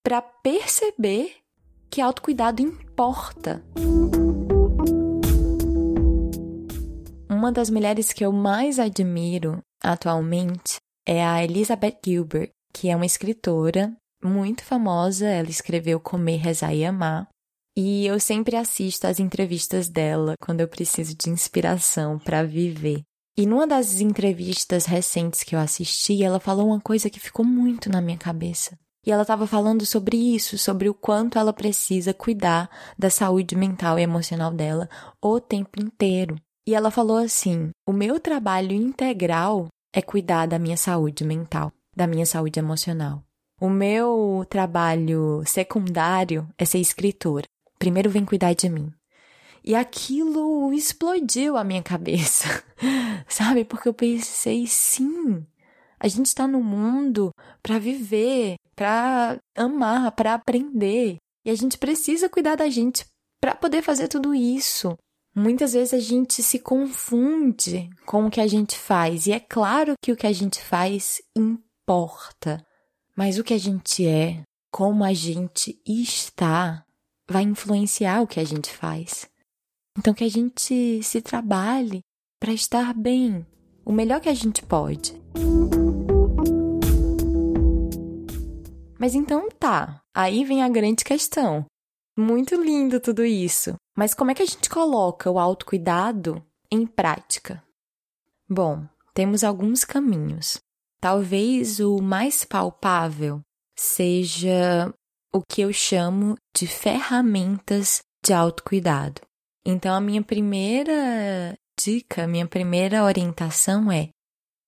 para 0.03 0.21
perceber 0.21 1.35
que 1.89 2.01
autocuidado 2.01 2.61
importa. 2.61 3.63
Uma 7.29 7.51
das 7.51 7.69
mulheres 7.69 8.11
que 8.13 8.25
eu 8.25 8.31
mais 8.31 8.79
admiro 8.79 9.61
atualmente 9.83 10.77
é 11.05 11.23
a 11.25 11.43
Elizabeth 11.43 11.97
Gilbert, 12.05 12.51
que 12.73 12.89
é 12.89 12.95
uma 12.95 13.05
escritora 13.05 13.95
muito 14.23 14.63
famosa. 14.63 15.27
Ela 15.27 15.49
escreveu 15.49 15.99
Comer, 15.99 16.37
Rezar 16.37 16.73
e 16.73 16.85
Amar. 16.85 17.27
E 17.77 18.05
eu 18.05 18.19
sempre 18.19 18.55
assisto 18.55 19.07
às 19.07 19.19
entrevistas 19.19 19.87
dela 19.87 20.35
quando 20.41 20.61
eu 20.61 20.67
preciso 20.67 21.15
de 21.15 21.29
inspiração 21.29 22.19
para 22.19 22.43
viver. 22.43 23.03
E 23.39 23.45
numa 23.45 23.65
das 23.65 24.01
entrevistas 24.01 24.85
recentes 24.85 25.43
que 25.43 25.55
eu 25.55 25.59
assisti, 25.61 26.21
ela 26.21 26.41
falou 26.41 26.67
uma 26.67 26.81
coisa 26.81 27.09
que 27.09 27.21
ficou 27.21 27.45
muito 27.45 27.89
na 27.89 28.01
minha 28.01 28.17
cabeça. 28.17 28.77
E 29.07 29.13
ela 29.13 29.21
estava 29.21 29.47
falando 29.47 29.85
sobre 29.85 30.17
isso, 30.17 30.57
sobre 30.57 30.89
o 30.89 30.93
quanto 30.93 31.39
ela 31.39 31.53
precisa 31.53 32.13
cuidar 32.13 32.69
da 32.97 33.09
saúde 33.09 33.55
mental 33.55 33.97
e 33.97 34.01
emocional 34.01 34.51
dela 34.51 34.89
o 35.23 35.39
tempo 35.39 35.81
inteiro. 35.81 36.35
E 36.67 36.75
ela 36.75 36.91
falou 36.91 37.15
assim: 37.15 37.69
o 37.87 37.93
meu 37.93 38.19
trabalho 38.19 38.73
integral 38.73 39.67
é 39.95 40.01
cuidar 40.01 40.45
da 40.45 40.59
minha 40.59 40.75
saúde 40.75 41.23
mental, 41.23 41.71
da 41.95 42.05
minha 42.05 42.25
saúde 42.25 42.59
emocional. 42.59 43.23
O 43.61 43.69
meu 43.69 44.45
trabalho 44.49 45.43
secundário 45.45 46.45
é 46.57 46.65
ser 46.65 46.79
escritora. 46.79 47.45
Primeiro 47.79 48.09
vem 48.09 48.25
cuidar 48.25 48.53
de 48.53 48.67
mim. 48.67 48.91
E 49.69 49.75
aquilo 49.75 50.73
explodiu 50.73 51.55
a 51.55 51.63
minha 51.63 51.83
cabeça, 51.83 52.63
sabe? 53.29 53.63
Porque 53.63 53.87
eu 53.87 53.93
pensei, 53.93 54.65
sim, 54.65 55.45
a 55.99 56.07
gente 56.07 56.25
está 56.25 56.47
no 56.47 56.63
mundo 56.63 57.29
para 57.61 57.77
viver, 57.77 58.55
para 58.75 59.37
amar, 59.55 60.11
para 60.13 60.33
aprender. 60.33 61.17
E 61.45 61.51
a 61.51 61.55
gente 61.55 61.77
precisa 61.77 62.27
cuidar 62.27 62.55
da 62.55 62.67
gente 62.67 63.05
para 63.39 63.53
poder 63.53 63.83
fazer 63.83 64.07
tudo 64.07 64.33
isso. 64.33 64.97
Muitas 65.35 65.73
vezes 65.73 65.93
a 65.93 65.99
gente 65.99 66.41
se 66.41 66.57
confunde 66.57 67.91
com 68.07 68.25
o 68.25 68.31
que 68.31 68.41
a 68.41 68.47
gente 68.47 68.75
faz, 68.75 69.27
e 69.27 69.33
é 69.33 69.39
claro 69.39 69.93
que 70.01 70.11
o 70.11 70.17
que 70.17 70.25
a 70.25 70.33
gente 70.33 70.59
faz 70.59 71.21
importa, 71.37 72.65
mas 73.15 73.37
o 73.37 73.43
que 73.43 73.53
a 73.53 73.59
gente 73.59 74.07
é, 74.07 74.41
como 74.71 75.03
a 75.03 75.13
gente 75.13 75.79
está, 75.85 76.83
vai 77.29 77.43
influenciar 77.43 78.23
o 78.23 78.27
que 78.27 78.39
a 78.39 78.43
gente 78.43 78.71
faz. 78.71 79.28
Então, 79.99 80.13
que 80.13 80.23
a 80.23 80.29
gente 80.29 81.03
se 81.03 81.21
trabalhe 81.21 81.99
para 82.39 82.53
estar 82.53 82.93
bem, 82.93 83.45
o 83.83 83.91
melhor 83.91 84.21
que 84.21 84.29
a 84.29 84.33
gente 84.33 84.65
pode. 84.65 85.21
Mas 88.97 89.13
então 89.13 89.49
tá, 89.49 90.01
aí 90.15 90.45
vem 90.45 90.63
a 90.63 90.69
grande 90.69 91.03
questão. 91.03 91.65
Muito 92.17 92.55
lindo 92.55 93.01
tudo 93.01 93.25
isso. 93.25 93.75
Mas 93.93 94.13
como 94.13 94.31
é 94.31 94.33
que 94.33 94.41
a 94.41 94.45
gente 94.45 94.69
coloca 94.69 95.29
o 95.29 95.37
autocuidado 95.37 96.41
em 96.71 96.87
prática? 96.87 97.61
Bom, 98.49 98.87
temos 99.13 99.43
alguns 99.43 99.83
caminhos. 99.83 100.59
Talvez 101.01 101.81
o 101.81 102.01
mais 102.01 102.45
palpável 102.45 103.41
seja 103.77 104.93
o 105.33 105.41
que 105.41 105.59
eu 105.59 105.73
chamo 105.73 106.37
de 106.55 106.67
ferramentas 106.67 107.99
de 108.23 108.31
autocuidado. 108.31 109.28
Então, 109.69 109.93
a 109.93 110.01
minha 110.01 110.23
primeira 110.23 111.55
dica, 111.79 112.25
minha 112.25 112.47
primeira 112.47 113.03
orientação 113.03 113.91
é 113.91 114.09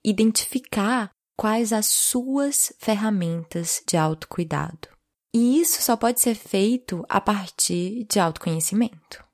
identificar 0.04 1.10
quais 1.36 1.72
as 1.72 1.86
suas 1.86 2.72
ferramentas 2.78 3.82
de 3.84 3.96
autocuidado. 3.96 4.88
E 5.34 5.60
isso 5.60 5.82
só 5.82 5.96
pode 5.96 6.20
ser 6.20 6.36
feito 6.36 7.04
a 7.08 7.20
partir 7.20 8.06
de 8.08 8.20
autoconhecimento. 8.20 9.24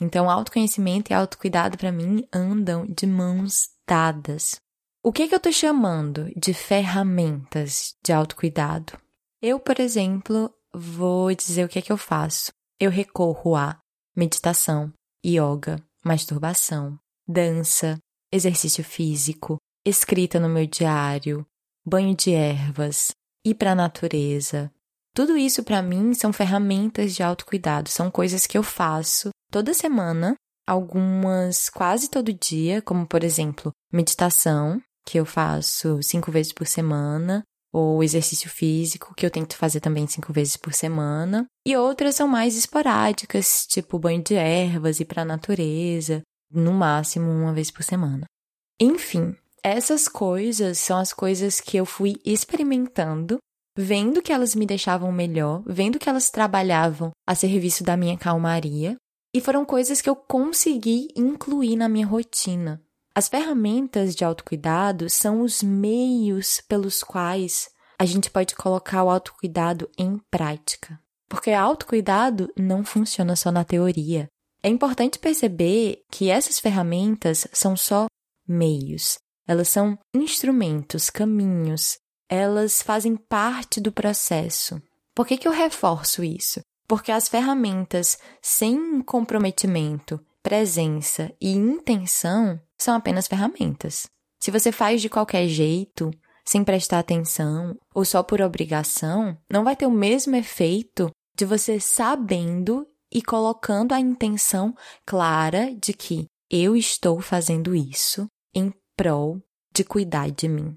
Então, 0.00 0.28
autoconhecimento 0.28 1.12
e 1.12 1.14
autocuidado 1.14 1.78
para 1.78 1.92
mim 1.92 2.26
andam 2.32 2.84
de 2.84 3.06
mãos 3.06 3.68
dadas. 3.86 4.56
O 5.04 5.12
que, 5.12 5.28
que 5.28 5.34
eu 5.34 5.36
estou 5.36 5.52
chamando 5.52 6.32
de 6.36 6.52
ferramentas 6.52 7.94
de 8.02 8.12
autocuidado? 8.12 8.98
Eu, 9.40 9.60
por 9.60 9.78
exemplo, 9.78 10.52
vou 10.74 11.32
dizer 11.32 11.64
o 11.64 11.68
que 11.68 11.78
é 11.78 11.82
que 11.82 11.92
eu 11.92 11.96
faço. 11.96 12.50
Eu 12.80 12.90
recorro 12.90 13.54
a 13.54 13.78
meditação, 14.16 14.92
yoga, 15.24 15.82
masturbação, 16.04 16.98
dança, 17.26 17.98
exercício 18.32 18.82
físico, 18.82 19.56
escrita 19.86 20.40
no 20.40 20.48
meu 20.48 20.66
diário, 20.66 21.46
banho 21.84 22.14
de 22.14 22.32
ervas, 22.32 23.12
ir 23.44 23.54
para 23.54 23.72
a 23.72 23.76
natureza, 23.76 24.72
tudo 25.14 25.36
isso 25.36 25.62
para 25.62 25.82
mim 25.82 26.14
são 26.14 26.32
ferramentas 26.32 27.14
de 27.14 27.22
autocuidado, 27.22 27.90
são 27.90 28.10
coisas 28.10 28.46
que 28.46 28.56
eu 28.56 28.62
faço 28.62 29.28
toda 29.50 29.74
semana, 29.74 30.34
algumas 30.66 31.68
quase 31.68 32.08
todo 32.08 32.32
dia, 32.32 32.80
como 32.80 33.06
por 33.06 33.22
exemplo, 33.22 33.70
meditação, 33.92 34.80
que 35.04 35.18
eu 35.18 35.26
faço 35.26 36.02
cinco 36.02 36.32
vezes 36.32 36.52
por 36.52 36.66
semana, 36.66 37.42
ou 37.72 38.02
exercício 38.02 38.50
físico, 38.50 39.14
que 39.14 39.24
eu 39.24 39.30
tento 39.30 39.56
fazer 39.56 39.80
também 39.80 40.06
cinco 40.06 40.32
vezes 40.32 40.56
por 40.56 40.72
semana, 40.72 41.46
e 41.66 41.76
outras 41.76 42.14
são 42.14 42.28
mais 42.28 42.56
esporádicas, 42.56 43.66
tipo 43.66 43.98
banho 43.98 44.22
de 44.22 44.34
ervas, 44.34 45.00
ir 45.00 45.06
para 45.06 45.22
a 45.22 45.24
natureza, 45.24 46.22
no 46.50 46.72
máximo 46.72 47.30
uma 47.30 47.52
vez 47.52 47.70
por 47.70 47.82
semana. 47.82 48.26
Enfim, 48.80 49.34
essas 49.62 50.08
coisas 50.08 50.78
são 50.78 50.98
as 50.98 51.12
coisas 51.12 51.60
que 51.60 51.76
eu 51.76 51.86
fui 51.86 52.16
experimentando 52.24 53.38
vendo 53.76 54.20
que 54.20 54.32
elas 54.32 54.54
me 54.54 54.66
deixavam 54.66 55.10
melhor, 55.10 55.62
vendo 55.66 55.98
que 55.98 56.08
elas 56.08 56.30
trabalhavam 56.30 57.10
a 57.26 57.34
serviço 57.34 57.82
da 57.82 57.96
minha 57.96 58.18
calmaria, 58.18 58.96
e 59.34 59.40
foram 59.40 59.64
coisas 59.64 60.02
que 60.02 60.10
eu 60.10 60.16
consegui 60.16 61.08
incluir 61.16 61.76
na 61.76 61.88
minha 61.88 62.06
rotina. 62.06 62.82
As 63.14 63.28
ferramentas 63.28 64.14
de 64.14 64.24
autocuidado 64.24 65.08
são 65.10 65.42
os 65.42 65.62
meios 65.62 66.60
pelos 66.68 67.02
quais 67.02 67.70
a 67.98 68.04
gente 68.04 68.30
pode 68.30 68.54
colocar 68.54 69.04
o 69.04 69.10
autocuidado 69.10 69.90
em 69.98 70.18
prática. 70.30 70.98
Porque 71.28 71.50
autocuidado 71.50 72.50
não 72.56 72.84
funciona 72.84 73.36
só 73.36 73.50
na 73.50 73.64
teoria. 73.64 74.28
É 74.62 74.68
importante 74.68 75.18
perceber 75.18 76.02
que 76.10 76.30
essas 76.30 76.58
ferramentas 76.58 77.46
são 77.52 77.76
só 77.76 78.06
meios. 78.46 79.18
Elas 79.46 79.68
são 79.68 79.98
instrumentos, 80.14 81.10
caminhos 81.10 81.98
elas 82.32 82.80
fazem 82.80 83.14
parte 83.14 83.78
do 83.78 83.92
processo. 83.92 84.80
Por 85.14 85.26
que, 85.26 85.36
que 85.36 85.46
eu 85.46 85.52
reforço 85.52 86.24
isso? 86.24 86.62
Porque 86.88 87.12
as 87.12 87.28
ferramentas 87.28 88.16
sem 88.40 89.02
comprometimento, 89.02 90.18
presença 90.42 91.30
e 91.38 91.52
intenção 91.52 92.58
são 92.82 92.94
apenas 92.94 93.26
ferramentas. 93.26 94.06
Se 94.40 94.50
você 94.50 94.72
faz 94.72 95.00
de 95.00 95.08
qualquer 95.08 95.46
jeito, 95.46 96.10
sem 96.44 96.64
prestar 96.64 96.98
atenção 96.98 97.76
ou 97.94 98.04
só 98.04 98.22
por 98.22 98.40
obrigação, 98.40 99.36
não 99.50 99.64
vai 99.64 99.76
ter 99.76 99.86
o 99.86 99.90
mesmo 99.90 100.34
efeito 100.36 101.10
de 101.36 101.44
você 101.44 101.78
sabendo 101.78 102.86
e 103.12 103.22
colocando 103.22 103.92
a 103.92 104.00
intenção 104.00 104.74
clara 105.06 105.74
de 105.80 105.92
que 105.92 106.26
eu 106.50 106.76
estou 106.76 107.20
fazendo 107.20 107.74
isso 107.74 108.26
em 108.54 108.72
prol 108.96 109.40
de 109.74 109.84
cuidar 109.84 110.30
de 110.30 110.48
mim. 110.48 110.76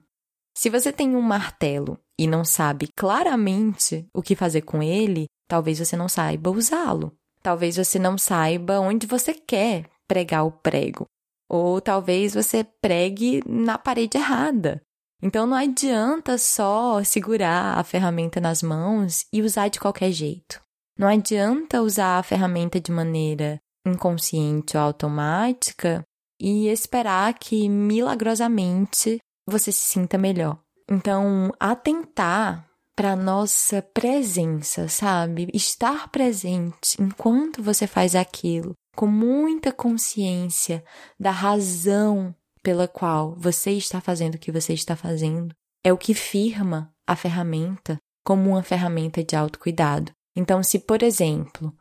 Se 0.57 0.69
você 0.69 0.91
tem 0.91 1.15
um 1.15 1.21
martelo 1.21 1.99
e 2.17 2.27
não 2.27 2.45
sabe 2.45 2.87
claramente 2.95 4.07
o 4.13 4.21
que 4.21 4.35
fazer 4.35 4.61
com 4.61 4.81
ele, 4.81 5.25
talvez 5.47 5.79
você 5.79 5.97
não 5.97 6.07
saiba 6.07 6.49
usá-lo. 6.49 7.11
Talvez 7.41 7.75
você 7.75 7.99
não 7.99 8.17
saiba 8.17 8.79
onde 8.79 9.05
você 9.05 9.33
quer 9.33 9.89
pregar 10.07 10.45
o 10.45 10.51
prego. 10.51 11.05
Ou 11.49 11.79
talvez 11.79 12.33
você 12.33 12.63
pregue 12.81 13.41
na 13.47 13.77
parede 13.77 14.17
errada. 14.17 14.81
Então 15.21 15.45
não 15.45 15.57
adianta 15.57 16.37
só 16.37 17.03
segurar 17.03 17.77
a 17.77 17.83
ferramenta 17.83 18.39
nas 18.39 18.61
mãos 18.61 19.25
e 19.31 19.41
usar 19.41 19.69
de 19.69 19.79
qualquer 19.79 20.11
jeito. 20.11 20.61
Não 20.97 21.07
adianta 21.07 21.81
usar 21.81 22.19
a 22.19 22.23
ferramenta 22.23 22.79
de 22.79 22.91
maneira 22.91 23.59
inconsciente 23.85 24.77
ou 24.77 24.83
automática 24.83 26.03
e 26.39 26.67
esperar 26.67 27.33
que 27.33 27.69
milagrosamente 27.69 29.19
você 29.47 29.71
se 29.71 29.81
sinta 29.81 30.17
melhor. 30.17 30.59
Então, 30.89 31.51
atentar 31.59 32.67
para 32.95 33.15
nossa 33.15 33.81
presença, 33.81 34.87
sabe? 34.87 35.47
Estar 35.53 36.09
presente 36.09 36.95
enquanto 36.99 37.61
você 37.61 37.85
faz 37.85 38.15
aquilo, 38.15 38.73
com 38.95 39.07
muita 39.07 39.71
consciência 39.71 40.83
da 41.19 41.31
razão 41.31 42.33
pela 42.63 42.87
qual 42.87 43.35
você 43.37 43.71
está 43.71 44.01
fazendo 44.01 44.35
o 44.35 44.39
que 44.39 44.51
você 44.51 44.73
está 44.73 44.95
fazendo, 44.95 45.53
é 45.83 45.93
o 45.93 45.97
que 45.97 46.13
firma 46.13 46.91
a 47.05 47.15
ferramenta 47.15 47.97
como 48.23 48.49
uma 48.49 48.63
ferramenta 48.63 49.23
de 49.23 49.35
autocuidado. 49.35 50.11
Então, 50.35 50.63
se, 50.63 50.79
por 50.79 51.03
exemplo, 51.03 51.71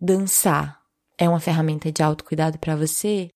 dançar 0.00 0.80
é 1.18 1.28
uma 1.28 1.40
ferramenta 1.40 1.90
de 1.90 2.02
autocuidado 2.02 2.58
para 2.58 2.76
você, 2.76 3.28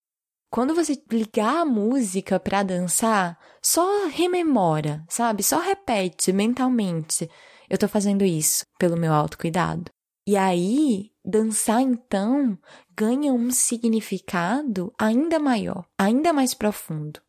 quando 0.51 0.75
você 0.75 0.97
ligar 1.11 1.63
a 1.63 1.65
música 1.65 2.39
para 2.39 2.63
dançar, 2.63 3.37
só 3.61 4.07
rememora, 4.07 5.05
sabe? 5.09 5.43
Só 5.43 5.59
repete 5.59 6.33
mentalmente. 6.33 7.29
Eu 7.69 7.77
tô 7.77 7.89
fazendo 7.89 8.25
isso 8.25 8.65
pelo 8.79 8.97
meu 8.97 9.13
autocuidado. 9.13 9.91
E 10.27 10.37
aí, 10.37 11.11
dançar 11.25 11.81
então 11.81 12.59
ganha 12.97 13.33
um 13.33 13.51
significado 13.51 14.93
ainda 14.99 15.39
maior, 15.39 15.87
ainda 15.99 16.33
mais 16.33 16.55
profundo. 16.55 17.21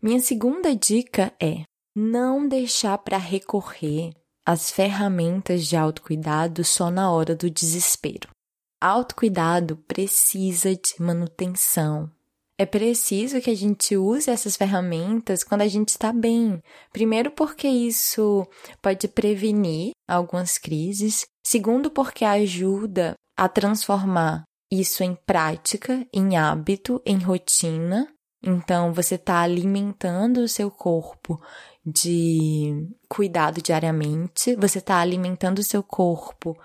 Minha 0.00 0.20
segunda 0.20 0.74
dica 0.74 1.32
é 1.40 1.62
não 1.94 2.48
deixar 2.48 2.96
para 2.98 3.18
recorrer 3.18 4.12
às 4.44 4.70
ferramentas 4.70 5.66
de 5.66 5.76
autocuidado 5.76 6.64
só 6.64 6.90
na 6.90 7.10
hora 7.10 7.34
do 7.34 7.50
desespero. 7.50 8.28
Autocuidado 8.80 9.76
precisa 9.76 10.74
de 10.74 10.94
manutenção. 10.98 12.10
É 12.58 12.66
preciso 12.66 13.40
que 13.40 13.50
a 13.50 13.56
gente 13.56 13.96
use 13.96 14.30
essas 14.30 14.56
ferramentas 14.56 15.42
quando 15.42 15.62
a 15.62 15.68
gente 15.68 15.90
está 15.90 16.12
bem. 16.12 16.62
Primeiro, 16.92 17.30
porque 17.30 17.66
isso 17.66 18.46
pode 18.80 19.08
prevenir 19.08 19.92
algumas 20.08 20.58
crises. 20.58 21.26
Segundo, 21.44 21.90
porque 21.90 22.24
ajuda 22.24 23.14
a 23.42 23.48
transformar 23.48 24.44
isso 24.70 25.02
em 25.02 25.16
prática, 25.26 26.06
em 26.14 26.36
hábito, 26.36 27.02
em 27.04 27.18
rotina. 27.18 28.06
Então, 28.40 28.92
você 28.92 29.16
está 29.16 29.40
alimentando 29.40 30.38
o 30.42 30.48
seu 30.48 30.70
corpo 30.70 31.42
de 31.84 32.88
cuidado 33.08 33.60
diariamente, 33.60 34.54
você 34.54 34.78
está 34.78 34.98
alimentando 34.98 35.58
o 35.58 35.64
seu 35.64 35.82
corpo 35.82 36.56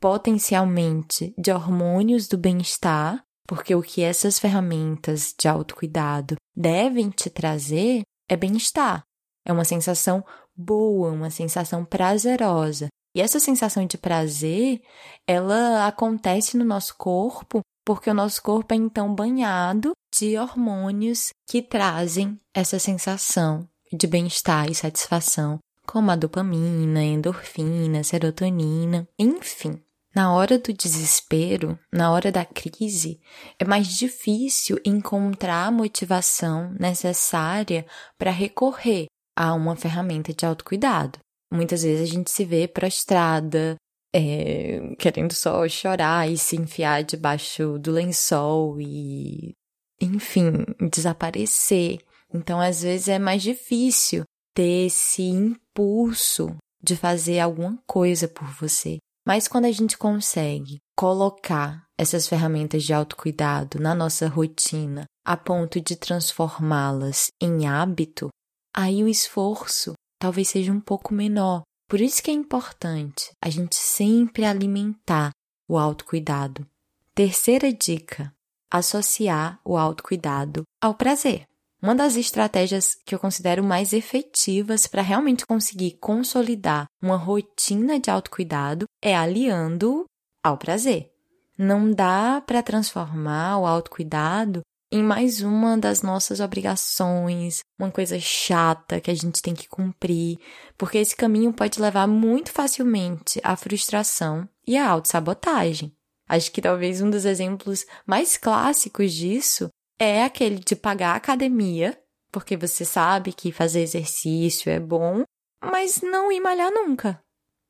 potencialmente 0.00 1.32
de 1.38 1.52
hormônios 1.52 2.26
do 2.26 2.36
bem-estar, 2.36 3.22
porque 3.46 3.72
o 3.72 3.80
que 3.80 4.02
essas 4.02 4.40
ferramentas 4.40 5.32
de 5.38 5.46
autocuidado 5.46 6.34
devem 6.54 7.10
te 7.10 7.30
trazer 7.30 8.02
é 8.28 8.36
bem-estar. 8.36 9.04
É 9.46 9.52
uma 9.52 9.64
sensação 9.64 10.24
boa, 10.56 11.12
uma 11.12 11.30
sensação 11.30 11.84
prazerosa. 11.84 12.88
E 13.14 13.20
essa 13.20 13.38
sensação 13.38 13.86
de 13.86 13.96
prazer, 13.96 14.82
ela 15.26 15.86
acontece 15.86 16.56
no 16.56 16.64
nosso 16.64 16.96
corpo 16.96 17.60
porque 17.84 18.10
o 18.10 18.14
nosso 18.14 18.42
corpo 18.42 18.72
é 18.72 18.76
então 18.76 19.14
banhado 19.14 19.92
de 20.12 20.38
hormônios 20.38 21.30
que 21.46 21.60
trazem 21.60 22.40
essa 22.52 22.78
sensação 22.78 23.68
de 23.92 24.06
bem-estar 24.06 24.70
e 24.70 24.74
satisfação, 24.74 25.58
como 25.86 26.10
a 26.10 26.16
dopamina, 26.16 27.02
endorfina, 27.02 28.02
serotonina, 28.02 29.06
enfim. 29.18 29.80
Na 30.14 30.32
hora 30.32 30.58
do 30.58 30.72
desespero, 30.72 31.78
na 31.92 32.10
hora 32.12 32.30
da 32.30 32.44
crise, 32.44 33.20
é 33.58 33.64
mais 33.64 33.88
difícil 33.88 34.80
encontrar 34.84 35.66
a 35.66 35.70
motivação 35.72 36.72
necessária 36.78 37.84
para 38.16 38.30
recorrer 38.30 39.06
a 39.36 39.52
uma 39.54 39.74
ferramenta 39.74 40.32
de 40.32 40.46
autocuidado. 40.46 41.18
Muitas 41.54 41.84
vezes 41.84 42.10
a 42.10 42.12
gente 42.12 42.30
se 42.30 42.44
vê 42.44 42.66
prostrada, 42.66 43.76
é, 44.12 44.94
querendo 44.98 45.32
só 45.32 45.68
chorar 45.68 46.28
e 46.28 46.36
se 46.36 46.56
enfiar 46.56 47.04
debaixo 47.04 47.78
do 47.78 47.92
lençol 47.92 48.80
e, 48.80 49.52
enfim, 50.00 50.64
desaparecer. 50.90 52.00
Então, 52.32 52.60
às 52.60 52.82
vezes 52.82 53.08
é 53.08 53.18
mais 53.20 53.40
difícil 53.40 54.24
ter 54.52 54.86
esse 54.86 55.22
impulso 55.22 56.56
de 56.82 56.96
fazer 56.96 57.38
alguma 57.38 57.78
coisa 57.86 58.26
por 58.26 58.48
você. 58.48 58.98
Mas 59.26 59.48
quando 59.48 59.64
a 59.66 59.72
gente 59.72 59.96
consegue 59.96 60.78
colocar 60.96 61.84
essas 61.96 62.26
ferramentas 62.26 62.82
de 62.82 62.92
autocuidado 62.92 63.78
na 63.78 63.94
nossa 63.94 64.28
rotina 64.28 65.04
a 65.24 65.36
ponto 65.36 65.80
de 65.80 65.96
transformá-las 65.96 67.28
em 67.40 67.66
hábito, 67.66 68.28
aí 68.74 69.02
o 69.02 69.08
esforço 69.08 69.94
talvez 70.24 70.48
seja 70.48 70.72
um 70.72 70.80
pouco 70.80 71.12
menor. 71.12 71.64
Por 71.86 72.00
isso 72.00 72.22
que 72.22 72.30
é 72.30 72.34
importante 72.34 73.30
a 73.42 73.50
gente 73.50 73.76
sempre 73.76 74.46
alimentar 74.46 75.32
o 75.68 75.76
autocuidado. 75.76 76.66
Terceira 77.14 77.70
dica: 77.70 78.32
associar 78.70 79.60
o 79.62 79.76
autocuidado 79.76 80.62
ao 80.80 80.94
prazer. 80.94 81.44
Uma 81.82 81.94
das 81.94 82.16
estratégias 82.16 82.94
que 83.04 83.14
eu 83.14 83.18
considero 83.18 83.62
mais 83.62 83.92
efetivas 83.92 84.86
para 84.86 85.02
realmente 85.02 85.44
conseguir 85.44 85.98
consolidar 86.00 86.86
uma 87.02 87.16
rotina 87.16 88.00
de 88.00 88.10
autocuidado 88.10 88.86
é 89.02 89.14
aliando 89.14 90.06
ao 90.42 90.56
prazer. 90.56 91.10
Não 91.58 91.92
dá 91.92 92.42
para 92.46 92.62
transformar 92.62 93.58
o 93.58 93.66
autocuidado 93.66 94.62
em 94.94 95.02
mais 95.02 95.40
uma 95.40 95.76
das 95.76 96.02
nossas 96.02 96.38
obrigações, 96.38 97.64
uma 97.76 97.90
coisa 97.90 98.16
chata 98.20 99.00
que 99.00 99.10
a 99.10 99.14
gente 99.14 99.42
tem 99.42 99.52
que 99.52 99.66
cumprir, 99.66 100.38
porque 100.78 100.98
esse 100.98 101.16
caminho 101.16 101.52
pode 101.52 101.80
levar 101.80 102.06
muito 102.06 102.52
facilmente 102.52 103.40
à 103.42 103.56
frustração 103.56 104.48
e 104.64 104.76
à 104.76 104.88
autossabotagem. 104.88 105.92
Acho 106.28 106.52
que 106.52 106.62
talvez 106.62 107.00
um 107.00 107.10
dos 107.10 107.24
exemplos 107.24 107.84
mais 108.06 108.36
clássicos 108.36 109.12
disso 109.12 109.68
é 109.98 110.22
aquele 110.22 110.60
de 110.60 110.76
pagar 110.76 111.14
a 111.14 111.16
academia, 111.16 112.00
porque 112.30 112.56
você 112.56 112.84
sabe 112.84 113.32
que 113.32 113.50
fazer 113.50 113.80
exercício 113.80 114.70
é 114.70 114.78
bom, 114.78 115.24
mas 115.60 116.02
não 116.02 116.30
ir 116.30 116.38
malhar 116.38 116.70
nunca. 116.70 117.20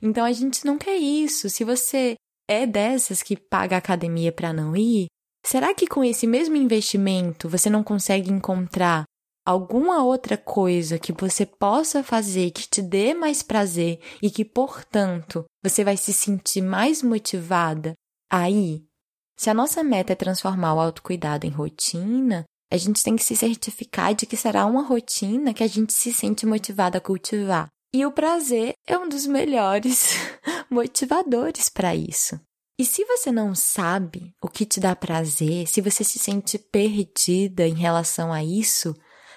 Então 0.03 0.27
a 0.27 0.33
gente 0.33 0.67
não 0.67 0.77
quer 0.77 0.97
isso. 0.97 1.49
Se 1.49 1.65
você 1.65 2.17
é 2.47 2.67
dessas 2.67 3.23
que 3.23 3.35
paga 3.35 3.77
a 3.77 3.79
academia 3.79 4.31
para 4.31 4.53
não 4.53 4.77
ir, 4.77 5.07
será 5.45 5.75
que 5.75 5.87
com 5.87 6.03
esse 6.03 6.27
mesmo 6.27 6.57
investimento 6.57 7.49
você 7.49 7.69
não 7.69 7.83
consegue 7.83 8.31
encontrar 8.31 9.05
alguma 9.47 10.03
outra 10.03 10.37
coisa 10.37 10.99
que 10.99 11.13
você 11.13 11.45
possa 11.45 12.03
fazer 12.03 12.51
que 12.51 12.67
te 12.67 12.81
dê 12.81 13.13
mais 13.13 13.43
prazer 13.43 14.01
e 14.23 14.31
que, 14.31 14.45
portanto, 14.45 15.45
você 15.63 15.85
vai 15.85 15.97
se 15.97 16.13
sentir 16.13 16.63
mais 16.63 17.03
motivada 17.03 17.93
a 18.31 18.51
ir? 18.51 18.85
Se 19.39 19.51
a 19.51 19.55
nossa 19.55 19.83
meta 19.83 20.13
é 20.13 20.17
transformar 20.17 20.75
o 20.75 20.81
autocuidado 20.81 21.47
em 21.47 21.51
rotina, 21.51 22.45
a 22.73 22.77
gente 22.77 23.03
tem 23.03 23.15
que 23.15 23.23
se 23.23 23.37
certificar 23.37 24.15
de 24.15 24.27
que 24.27 24.37
será 24.37 24.65
uma 24.65 24.83
rotina 24.83 25.53
que 25.53 25.63
a 25.63 25.67
gente 25.67 25.93
se 25.93 26.13
sente 26.13 26.47
motivada 26.47 26.99
a 26.99 27.01
cultivar. 27.01 27.69
E 27.93 28.05
o 28.07 28.13
prazer 28.13 28.75
é 28.87 28.99
um 28.99 29.09
dos 29.09 29.27
melhores 29.27 30.15
motivadores 30.71 31.69
para 31.69 31.95
isso. 31.95 32.41
E 32.79 32.85
se 32.85 33.05
você 33.05 33.31
não 33.31 33.55
sabe 33.55 34.35
o 34.43 34.49
que 34.49 34.67
te 34.67 34.81
dá 34.81 34.97
prazer, 34.97 35.67
se 35.67 35.81
você 35.81 36.03
se 36.03 36.19
sente 36.19 36.59
perdida 36.59 37.67
em 37.67 37.75
relação 37.75 38.33
a 38.33 38.43
isso, 38.43 38.95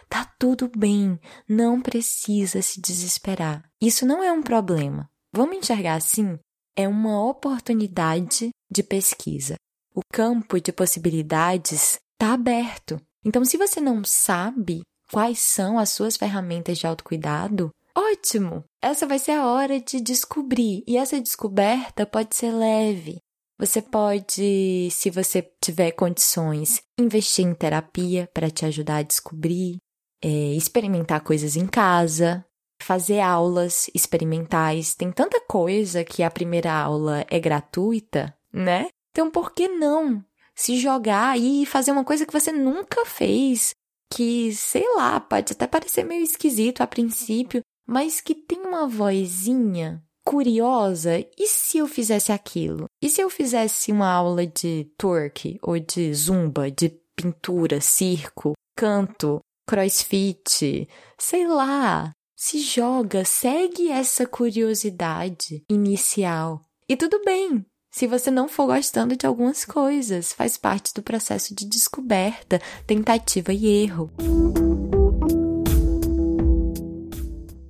tá 0.09 0.25
tudo 0.39 0.69
bem, 0.75 1.19
não 1.47 1.81
precisa 1.81 2.61
se 2.61 2.81
desesperar. 2.81 3.63
Isso 3.81 4.05
não 4.05 4.23
é 4.23 4.31
um 4.31 4.41
problema. 4.41 5.09
Vamos 5.31 5.57
enxergar 5.57 5.95
assim? 5.95 6.39
É 6.75 6.87
uma 6.87 7.23
oportunidade 7.23 8.49
de 8.71 8.83
pesquisa 8.83 9.55
o 9.97 10.01
campo 10.13 10.61
de 10.61 10.71
possibilidades 10.71 11.99
está 12.13 12.33
aberto. 12.33 13.01
Então, 13.25 13.43
se 13.43 13.57
você 13.57 13.81
não 13.81 14.03
sabe 14.03 14.83
quais 15.11 15.39
são 15.39 15.79
as 15.79 15.89
suas 15.89 16.15
ferramentas 16.15 16.77
de 16.77 16.85
autocuidado, 16.85 17.71
ótimo! 17.97 18.63
Essa 18.79 19.07
vai 19.07 19.17
ser 19.17 19.31
a 19.31 19.47
hora 19.47 19.81
de 19.81 19.99
descobrir. 19.99 20.83
E 20.87 20.97
essa 20.97 21.19
descoberta 21.19 22.05
pode 22.05 22.35
ser 22.35 22.51
leve. 22.51 23.17
Você 23.59 23.81
pode, 23.81 24.89
se 24.91 25.09
você 25.09 25.41
tiver 25.59 25.91
condições, 25.91 26.81
investir 26.99 27.43
em 27.43 27.55
terapia 27.55 28.29
para 28.31 28.51
te 28.51 28.65
ajudar 28.65 28.97
a 28.97 29.03
descobrir, 29.03 29.77
é, 30.23 30.27
experimentar 30.53 31.21
coisas 31.21 31.55
em 31.55 31.65
casa, 31.65 32.45
fazer 32.79 33.19
aulas 33.19 33.89
experimentais. 33.95 34.93
Tem 34.93 35.11
tanta 35.11 35.41
coisa 35.41 36.03
que 36.03 36.21
a 36.21 36.29
primeira 36.29 36.71
aula 36.71 37.25
é 37.29 37.39
gratuita, 37.39 38.31
né? 38.53 38.89
Então 39.11 39.31
por 39.31 39.51
que 39.51 39.67
não 39.67 40.23
se 40.55 40.77
jogar 40.77 41.39
e 41.39 41.65
fazer 41.65 41.91
uma 41.91 42.05
coisa 42.05 42.27
que 42.27 42.33
você 42.33 42.51
nunca 42.51 43.05
fez? 43.05 43.73
Que, 44.13 44.53
sei 44.53 44.85
lá, 44.95 45.19
pode 45.19 45.53
até 45.53 45.65
parecer 45.65 46.03
meio 46.03 46.23
esquisito 46.23 46.81
a 46.81 46.87
princípio, 46.87 47.61
mas 47.87 48.21
que 48.21 48.35
tem 48.35 48.61
uma 48.61 48.87
vozinha 48.87 50.03
curiosa. 50.27 51.19
E 51.37 51.47
se 51.47 51.77
eu 51.77 51.87
fizesse 51.87 52.33
aquilo? 52.33 52.85
E 53.01 53.09
se 53.09 53.21
eu 53.21 53.29
fizesse 53.29 53.93
uma 53.93 54.11
aula 54.11 54.45
de 54.45 54.91
twerk 54.97 55.57
ou 55.61 55.79
de 55.79 56.13
zumba, 56.13 56.69
de 56.69 56.89
pintura, 57.15 57.79
circo, 57.79 58.51
canto, 58.75 59.39
crossfit, 59.65 60.87
sei 61.17 61.47
lá. 61.47 62.11
Se 62.35 62.59
joga, 62.59 63.23
segue 63.23 63.89
essa 63.89 64.27
curiosidade 64.27 65.63
inicial. 65.69 66.61
E 66.89 66.97
tudo 66.97 67.21
bem, 67.23 67.65
se 67.89 68.05
você 68.05 68.29
não 68.29 68.49
for 68.49 68.67
gostando 68.67 69.15
de 69.15 69.25
algumas 69.25 69.63
coisas, 69.63 70.33
faz 70.33 70.57
parte 70.57 70.93
do 70.93 71.01
processo 71.01 71.55
de 71.55 71.65
descoberta, 71.65 72.61
tentativa 72.85 73.53
e 73.53 73.65
erro. 73.65 74.11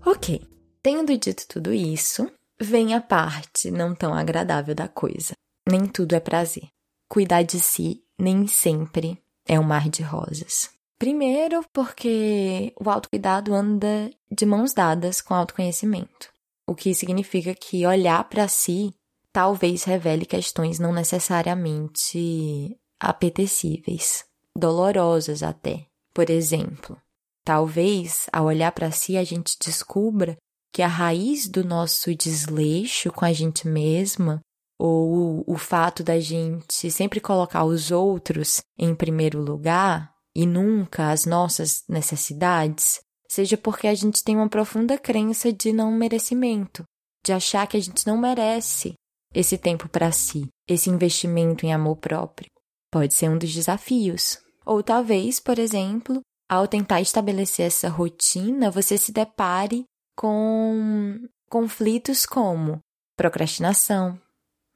Ok, 0.05 0.41
tendo 0.81 1.17
dito 1.17 1.47
tudo 1.47 1.73
isso, 1.73 2.29
vem 2.59 2.93
a 2.93 3.01
parte 3.01 3.71
não 3.71 3.93
tão 3.95 4.13
agradável 4.13 4.73
da 4.73 4.87
coisa. 4.87 5.33
Nem 5.67 5.85
tudo 5.85 6.13
é 6.13 6.19
prazer. 6.19 6.67
Cuidar 7.09 7.43
de 7.43 7.59
si 7.59 8.03
nem 8.17 8.47
sempre 8.47 9.21
é 9.45 9.59
um 9.59 9.63
mar 9.63 9.89
de 9.89 10.01
rosas. 10.01 10.69
Primeiro, 10.97 11.63
porque 11.71 12.73
o 12.79 12.89
autocuidado 12.89 13.53
anda 13.53 14.09
de 14.31 14.45
mãos 14.45 14.73
dadas 14.73 15.21
com 15.21 15.35
autoconhecimento, 15.35 16.29
o 16.65 16.73
que 16.73 16.95
significa 16.95 17.53
que 17.53 17.85
olhar 17.85 18.23
para 18.23 18.47
si 18.47 18.93
talvez 19.31 19.83
revele 19.83 20.25
questões 20.25 20.79
não 20.79 20.91
necessariamente 20.91 22.75
apetecíveis, 22.99 24.25
dolorosas 24.55 25.43
até. 25.43 25.85
Por 26.11 26.31
exemplo, 26.31 26.99
talvez 27.43 28.27
ao 28.33 28.45
olhar 28.45 28.71
para 28.71 28.89
si 28.89 29.15
a 29.15 29.23
gente 29.23 29.55
descubra 29.63 30.35
que 30.77 30.83
a 30.83 30.87
raiz 30.87 31.47
do 31.47 31.63
nosso 31.63 32.13
desleixo 32.13 33.11
com 33.11 33.25
a 33.25 33.33
gente 33.33 33.67
mesma 33.67 34.39
ou 34.79 35.43
o 35.47 35.57
fato 35.57 36.03
da 36.03 36.19
gente 36.19 36.91
sempre 36.91 37.19
colocar 37.19 37.65
os 37.65 37.89
outros 37.89 38.61
em 38.77 38.93
primeiro 38.93 39.41
lugar 39.41 40.13
e 40.35 40.45
nunca 40.45 41.09
as 41.09 41.25
nossas 41.25 41.83
necessidades, 41.89 42.99
seja 43.27 43.57
porque 43.57 43.87
a 43.87 43.95
gente 43.95 44.23
tem 44.23 44.35
uma 44.35 44.47
profunda 44.47 44.99
crença 44.99 45.51
de 45.51 45.73
não 45.73 45.91
merecimento, 45.91 46.83
de 47.25 47.33
achar 47.33 47.65
que 47.65 47.75
a 47.75 47.81
gente 47.81 48.05
não 48.05 48.15
merece 48.15 48.93
esse 49.33 49.57
tempo 49.57 49.89
para 49.89 50.11
si, 50.11 50.47
esse 50.69 50.91
investimento 50.91 51.65
em 51.65 51.73
amor 51.73 51.95
próprio. 51.95 52.51
Pode 52.91 53.15
ser 53.15 53.31
um 53.31 53.37
dos 53.39 53.51
desafios. 53.51 54.37
Ou 54.63 54.83
talvez, 54.83 55.39
por 55.39 55.57
exemplo, 55.57 56.21
ao 56.47 56.67
tentar 56.67 57.01
estabelecer 57.01 57.65
essa 57.65 57.89
rotina, 57.89 58.69
você 58.69 58.95
se 58.95 59.11
depare 59.11 59.83
com 60.17 61.29
conflitos 61.47 62.25
como 62.25 62.79
procrastinação, 63.15 64.19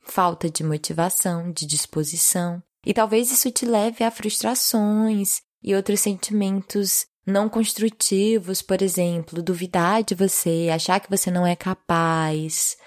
falta 0.02 0.50
de 0.50 0.64
motivação, 0.64 1.52
de 1.52 1.66
disposição. 1.66 2.62
E 2.86 2.94
talvez 2.94 3.32
isso 3.32 3.52
te 3.52 3.66
leve 3.66 4.04
a 4.04 4.12
frustrações 4.12 5.42
e 5.62 5.76
outros 5.76 6.00
sentimentos 6.00 7.06
não 7.26 7.50
construtivos, 7.50 8.62
por 8.62 8.82
exemplo, 8.82 9.44
duvidar 9.44 10.04
de 10.04 10.16
você, 10.16 10.70
achar 10.74 11.00
que 11.00 11.10
você 11.10 11.30
não 11.30 11.46
é 11.46 11.56
capaz, 11.56 12.78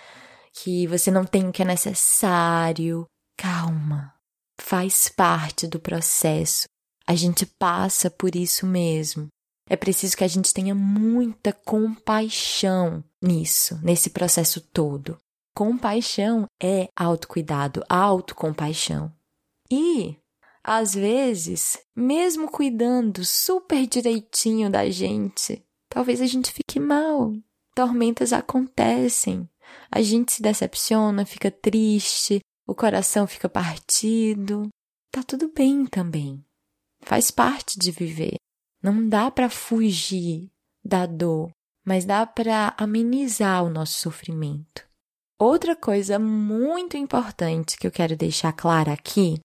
que 0.63 0.87
você 0.87 1.11
não 1.11 1.25
tem 1.25 1.49
o 1.49 1.53
que 1.53 1.63
é 1.63 1.65
necessário. 1.65 3.05
Calma. 3.37 4.13
Faz 4.61 5.09
parte 5.09 5.67
do 5.67 5.81
processo. 5.81 6.65
A 7.07 7.15
gente 7.15 7.47
passa 7.47 8.11
por 8.11 8.35
isso 8.35 8.67
mesmo. 8.67 9.29
É 9.69 9.77
preciso 9.77 10.17
que 10.17 10.25
a 10.25 10.29
gente 10.29 10.53
tenha 10.53 10.75
muita 10.75 11.53
compaixão 11.53 13.03
nisso, 13.21 13.79
nesse 13.83 14.11
processo 14.11 14.61
todo. 14.61 15.19
Compaixão 15.55 16.47
é 16.63 16.89
autocuidado, 16.97 17.83
autocompaixão. 17.89 19.13
E, 19.71 20.17
às 20.63 20.95
vezes, 20.95 21.79
mesmo 21.97 22.51
cuidando 22.51 23.25
super 23.25 23.87
direitinho 23.87 24.71
da 24.71 24.91
gente, 24.91 25.65
talvez 25.89 26.21
a 26.21 26.27
gente 26.27 26.53
fique 26.53 26.79
mal. 26.79 27.33
Tormentas 27.75 28.33
acontecem. 28.33 29.49
A 29.91 30.03
gente 30.03 30.33
se 30.33 30.43
decepciona, 30.43 31.25
fica 31.25 31.51
triste, 31.51 32.41
o 32.67 32.75
coração 32.75 33.27
fica 33.27 33.49
partido. 33.49 34.69
Tá 35.11 35.23
tudo 35.23 35.53
bem 35.53 35.87
também. 35.87 36.45
Faz 37.01 37.31
parte 37.31 37.79
de 37.79 37.91
viver. 37.91 38.35
Não 38.85 39.09
dá 39.09 39.31
para 39.31 39.49
fugir 39.49 40.51
da 40.85 41.07
dor, 41.07 41.51
mas 41.87 42.05
dá 42.05 42.27
para 42.27 42.75
amenizar 42.77 43.65
o 43.65 43.71
nosso 43.71 43.95
sofrimento. 43.95 44.87
Outra 45.39 45.75
coisa 45.75 46.19
muito 46.19 46.95
importante 46.95 47.79
que 47.79 47.87
eu 47.87 47.91
quero 47.91 48.15
deixar 48.15 48.53
clara 48.53 48.93
aqui 48.93 49.41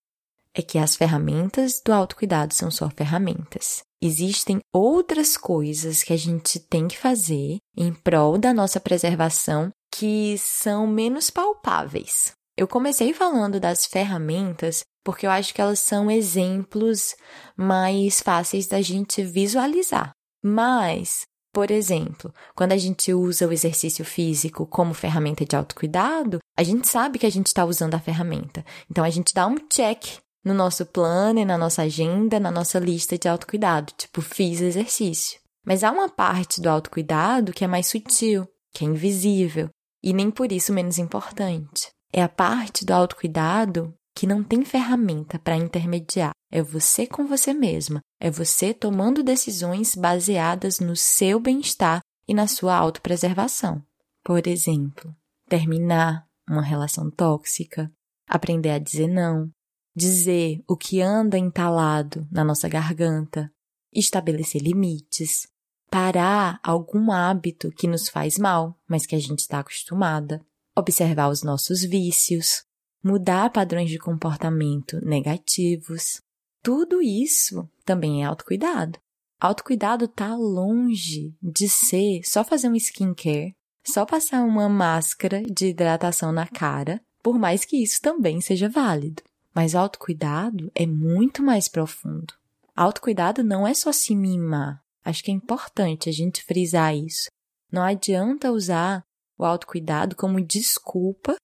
é 0.53 0.61
que 0.61 0.77
as 0.77 0.97
ferramentas 0.97 1.81
do 1.85 1.93
autocuidado 1.93 2.53
são 2.53 2.69
só 2.69 2.89
ferramentas. 2.89 3.81
Existem 4.01 4.59
outras 4.73 5.37
coisas 5.37 6.03
que 6.03 6.11
a 6.11 6.17
gente 6.17 6.59
tem 6.59 6.89
que 6.89 6.97
fazer 6.97 7.59
em 7.77 7.93
prol 7.93 8.37
da 8.37 8.53
nossa 8.53 8.77
preservação 8.77 9.71
que 9.89 10.37
são 10.37 10.85
menos 10.85 11.29
palpáveis. 11.29 12.33
Eu 12.57 12.67
comecei 12.67 13.13
falando 13.13 13.57
das 13.57 13.85
ferramentas 13.85 14.83
porque 15.03 15.25
eu 15.25 15.31
acho 15.31 15.53
que 15.53 15.61
elas 15.61 15.79
são 15.79 16.09
exemplos 16.09 17.15
mais 17.55 18.21
fáceis 18.21 18.67
da 18.67 18.81
gente 18.81 19.23
visualizar. 19.23 20.11
Mas, 20.43 21.21
por 21.53 21.71
exemplo, 21.71 22.33
quando 22.55 22.71
a 22.71 22.77
gente 22.77 23.13
usa 23.13 23.47
o 23.47 23.51
exercício 23.51 24.05
físico 24.05 24.65
como 24.65 24.93
ferramenta 24.93 25.45
de 25.45 25.55
autocuidado, 25.55 26.39
a 26.57 26.63
gente 26.63 26.87
sabe 26.87 27.19
que 27.19 27.25
a 27.25 27.31
gente 27.31 27.47
está 27.47 27.65
usando 27.65 27.95
a 27.95 27.99
ferramenta. 27.99 28.63
Então 28.89 29.03
a 29.03 29.09
gente 29.09 29.33
dá 29.33 29.47
um 29.47 29.57
check 29.71 30.19
no 30.43 30.53
nosso 30.53 30.85
plano, 30.85 31.43
na 31.43 31.57
nossa 31.57 31.83
agenda, 31.83 32.39
na 32.39 32.51
nossa 32.51 32.79
lista 32.79 33.17
de 33.17 33.27
autocuidado, 33.27 33.91
tipo, 33.97 34.21
fiz 34.21 34.61
exercício. 34.61 35.39
Mas 35.65 35.83
há 35.83 35.91
uma 35.91 36.09
parte 36.09 36.61
do 36.61 36.69
autocuidado 36.69 37.51
que 37.51 37.63
é 37.63 37.67
mais 37.67 37.87
sutil, 37.87 38.47
que 38.73 38.85
é 38.85 38.87
invisível, 38.87 39.69
e 40.01 40.13
nem 40.13 40.31
por 40.31 40.51
isso 40.51 40.73
menos 40.73 40.97
importante. 40.97 41.91
É 42.11 42.23
a 42.23 42.29
parte 42.29 42.85
do 42.85 42.91
autocuidado 42.91 43.93
que 44.19 44.27
não 44.27 44.43
tem 44.43 44.65
ferramenta 44.65 45.39
para 45.39 45.55
intermediar. 45.55 46.31
É 46.51 46.61
você 46.61 47.07
com 47.07 47.25
você 47.25 47.53
mesma. 47.53 48.01
É 48.19 48.29
você 48.29 48.73
tomando 48.73 49.23
decisões 49.23 49.95
baseadas 49.95 50.81
no 50.81 50.93
seu 50.93 51.39
bem-estar 51.39 52.01
e 52.27 52.33
na 52.33 52.45
sua 52.45 52.75
autopreservação. 52.75 53.81
Por 54.21 54.45
exemplo, 54.45 55.15
terminar 55.47 56.27
uma 56.49 56.61
relação 56.61 57.09
tóxica, 57.09 57.89
aprender 58.27 58.71
a 58.71 58.77
dizer 58.77 59.07
não, 59.07 59.49
dizer 59.95 60.61
o 60.67 60.75
que 60.75 60.99
anda 60.99 61.37
entalado 61.37 62.27
na 62.29 62.43
nossa 62.43 62.67
garganta, 62.67 63.49
estabelecer 63.89 64.61
limites, 64.61 65.47
parar 65.89 66.59
algum 66.61 67.09
hábito 67.09 67.71
que 67.71 67.87
nos 67.87 68.09
faz 68.09 68.37
mal, 68.37 68.77
mas 68.85 69.05
que 69.05 69.15
a 69.15 69.19
gente 69.19 69.39
está 69.39 69.59
acostumada, 69.59 70.45
observar 70.75 71.29
os 71.29 71.41
nossos 71.41 71.83
vícios, 71.85 72.67
mudar 73.03 73.49
padrões 73.49 73.89
de 73.89 73.97
comportamento 73.97 75.03
negativos. 75.05 76.21
Tudo 76.61 77.01
isso 77.01 77.69
também 77.85 78.23
é 78.23 78.25
autocuidado. 78.25 78.99
Autocuidado 79.39 80.07
tá 80.07 80.35
longe 80.35 81.33
de 81.41 81.69
ser 81.69 82.21
só 82.25 82.43
fazer 82.43 82.67
um 82.67 82.75
skincare, 82.75 83.55
só 83.87 84.05
passar 84.05 84.43
uma 84.43 84.67
máscara 84.67 85.41
de 85.43 85.67
hidratação 85.67 86.31
na 86.31 86.45
cara, 86.45 87.01
por 87.23 87.39
mais 87.39 87.63
que 87.63 87.81
isso 87.81 88.01
também 88.01 88.41
seja 88.41 88.67
válido. 88.67 89.23
Mas 89.55 89.75
autocuidado 89.75 90.69
é 90.75 90.85
muito 90.85 91.41
mais 91.41 91.67
profundo. 91.67 92.33
Autocuidado 92.75 93.43
não 93.43 93.67
é 93.67 93.73
só 93.73 93.91
se 93.91 94.15
mimar. 94.15 94.81
Acho 95.03 95.23
que 95.23 95.31
é 95.31 95.33
importante 95.33 96.09
a 96.09 96.11
gente 96.11 96.43
frisar 96.43 96.95
isso. 96.95 97.29
Não 97.71 97.81
adianta 97.81 98.51
usar 98.51 99.03
o 99.37 99.45
autocuidado 99.45 100.15
como 100.15 100.41
desculpa 100.41 101.35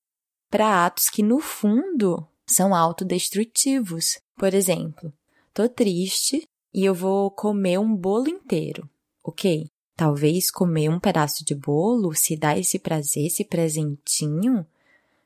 para 0.55 0.85
atos 0.85 1.09
que, 1.09 1.21
no 1.21 1.41
fundo, 1.41 2.25
são 2.47 2.73
autodestrutivos. 2.73 4.19
Por 4.37 4.53
exemplo, 4.53 5.11
tô 5.53 5.67
triste 5.67 6.47
e 6.73 6.85
eu 6.85 6.93
vou 6.93 7.29
comer 7.29 7.77
um 7.77 7.93
bolo 7.93 8.29
inteiro. 8.29 8.89
Ok, 9.21 9.67
talvez 9.97 10.49
comer 10.49 10.87
um 10.87 10.97
pedaço 10.97 11.43
de 11.43 11.53
bolo, 11.53 12.15
se 12.15 12.37
dar 12.37 12.57
esse 12.57 12.79
prazer, 12.79 13.25
esse 13.25 13.43
presentinho, 13.43 14.65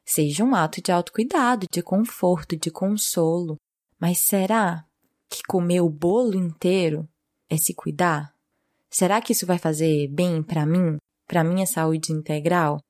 seja 0.03 0.43
um 0.43 0.55
ato 0.55 0.81
de 0.81 0.91
autocuidado, 0.91 1.67
de 1.71 1.83
conforto, 1.83 2.57
de 2.57 2.71
consolo. 2.71 3.55
Mas 3.99 4.17
será 4.17 4.83
que 5.29 5.43
comer 5.43 5.81
o 5.81 5.89
bolo 5.89 6.33
inteiro 6.33 7.07
é 7.47 7.55
se 7.55 7.75
cuidar? 7.75 8.33
Será 8.89 9.21
que 9.21 9.33
isso 9.33 9.45
vai 9.45 9.59
fazer 9.59 10.07
bem 10.07 10.41
para 10.41 10.65
mim? 10.65 10.97
para 11.29 11.43
minha 11.43 11.67
saúde 11.67 12.11
integral? 12.11 12.81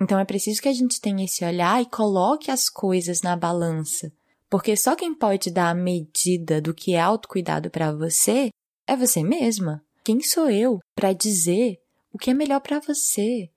Então 0.00 0.18
é 0.18 0.24
preciso 0.24 0.62
que 0.62 0.68
a 0.68 0.72
gente 0.72 1.00
tenha 1.00 1.24
esse 1.24 1.44
olhar 1.44 1.82
e 1.82 1.86
coloque 1.86 2.50
as 2.50 2.68
coisas 2.68 3.20
na 3.22 3.36
balança, 3.36 4.12
porque 4.48 4.76
só 4.76 4.94
quem 4.94 5.14
pode 5.14 5.50
dar 5.50 5.70
a 5.70 5.74
medida 5.74 6.60
do 6.60 6.72
que 6.72 6.94
é 6.94 7.00
autocuidado 7.00 7.70
para 7.70 7.92
você 7.92 8.50
é 8.86 8.96
você 8.96 9.22
mesma. 9.22 9.84
Quem 10.04 10.22
sou 10.22 10.48
eu 10.48 10.78
para 10.94 11.12
dizer 11.12 11.80
o 12.12 12.18
que 12.18 12.30
é 12.30 12.34
melhor 12.34 12.60
para 12.60 12.80
você? 12.80 13.50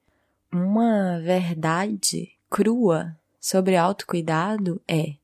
Uma 0.52 1.20
verdade 1.20 2.32
crua 2.50 3.18
sobre 3.40 3.78
autocuidado 3.78 4.82
é: 4.88 5.16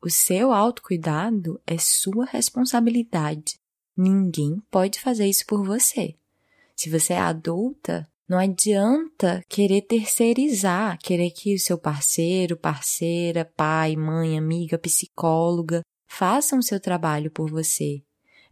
o 0.00 0.08
seu 0.08 0.52
autocuidado 0.52 1.60
é 1.66 1.76
sua 1.76 2.24
responsabilidade. 2.24 3.58
Ninguém 3.96 4.62
pode 4.70 5.00
fazer 5.00 5.26
isso 5.26 5.44
por 5.44 5.64
você. 5.64 6.14
Se 6.76 6.88
você 6.88 7.14
é 7.14 7.18
adulta, 7.18 8.08
não 8.28 8.38
adianta 8.38 9.42
querer 9.48 9.82
terceirizar, 9.82 10.98
querer 10.98 11.30
que 11.30 11.54
o 11.54 11.58
seu 11.58 11.78
parceiro, 11.78 12.56
parceira, 12.56 13.44
pai, 13.56 13.96
mãe, 13.96 14.36
amiga, 14.36 14.78
psicóloga 14.78 15.82
façam 16.06 16.58
o 16.58 16.62
seu 16.62 16.78
trabalho 16.78 17.30
por 17.30 17.50
você. 17.50 18.02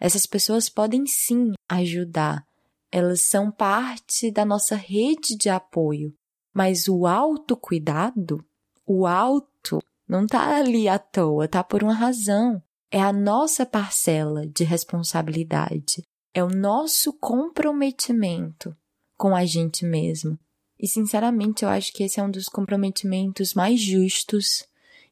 Essas 0.01 0.27
pessoas 0.27 0.69
podem 0.69 1.07
sim 1.07 1.53
ajudar. 1.69 2.45
Elas 2.91 3.23
são 3.23 3.51
parte 3.51 4.31
da 4.31 4.45
nossa 4.45 4.77
rede 4.77 5.37
de 5.37 5.49
apoio. 5.49 6.15
Mas 6.55 6.89
o 6.89 7.07
autocuidado, 7.07 8.43
o 8.87 9.07
auto, 9.07 9.79
não 10.09 10.25
está 10.25 10.57
ali 10.57 10.89
à 10.89 10.99
toa, 10.99 11.47
tá 11.47 11.63
por 11.63 11.83
uma 11.83 11.95
razão. 11.95 12.63
É 12.91 13.01
a 13.01 13.13
nossa 13.13 13.67
parcela 13.67 14.47
de 14.47 14.65
responsabilidade 14.65 16.03
é 16.37 16.45
o 16.45 16.51
nosso 16.51 17.15
comprometimento 17.15 18.77
com 19.17 19.35
a 19.35 19.45
gente 19.45 19.85
mesmo. 19.85 20.39
E 20.79 20.87
sinceramente, 20.87 21.65
eu 21.65 21.69
acho 21.69 21.93
que 21.93 22.03
esse 22.03 22.21
é 22.21 22.23
um 22.23 22.31
dos 22.31 22.49
comprometimentos 22.49 23.55
mais 23.55 23.81
justos 23.81 24.65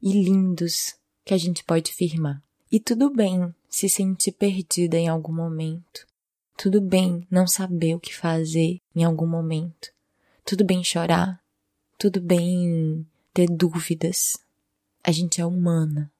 e 0.02 0.12
lindos 0.12 0.94
que 1.24 1.32
a 1.32 1.38
gente 1.38 1.64
pode 1.64 1.92
firmar. 1.92 2.42
E 2.70 2.78
tudo 2.78 3.10
bem 3.10 3.54
se 3.68 3.88
sentir 3.88 4.32
perdida 4.32 4.96
em 4.98 5.08
algum 5.08 5.32
momento. 5.32 6.06
Tudo 6.56 6.80
bem 6.80 7.26
não 7.30 7.46
saber 7.46 7.94
o 7.94 8.00
que 8.00 8.14
fazer 8.14 8.78
em 8.94 9.04
algum 9.04 9.26
momento. 9.26 9.90
Tudo 10.44 10.64
bem 10.64 10.84
chorar. 10.84 11.42
Tudo 11.98 12.20
bem 12.20 13.06
ter 13.32 13.48
dúvidas. 13.48 14.36
A 15.02 15.10
gente 15.10 15.40
é 15.40 15.46
humana. 15.46 16.12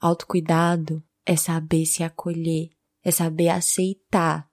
Autocuidado 0.00 1.02
é 1.24 1.36
saber 1.36 1.84
se 1.84 2.02
acolher 2.02 2.70
é 3.06 3.12
saber 3.12 3.50
aceitar 3.50 4.50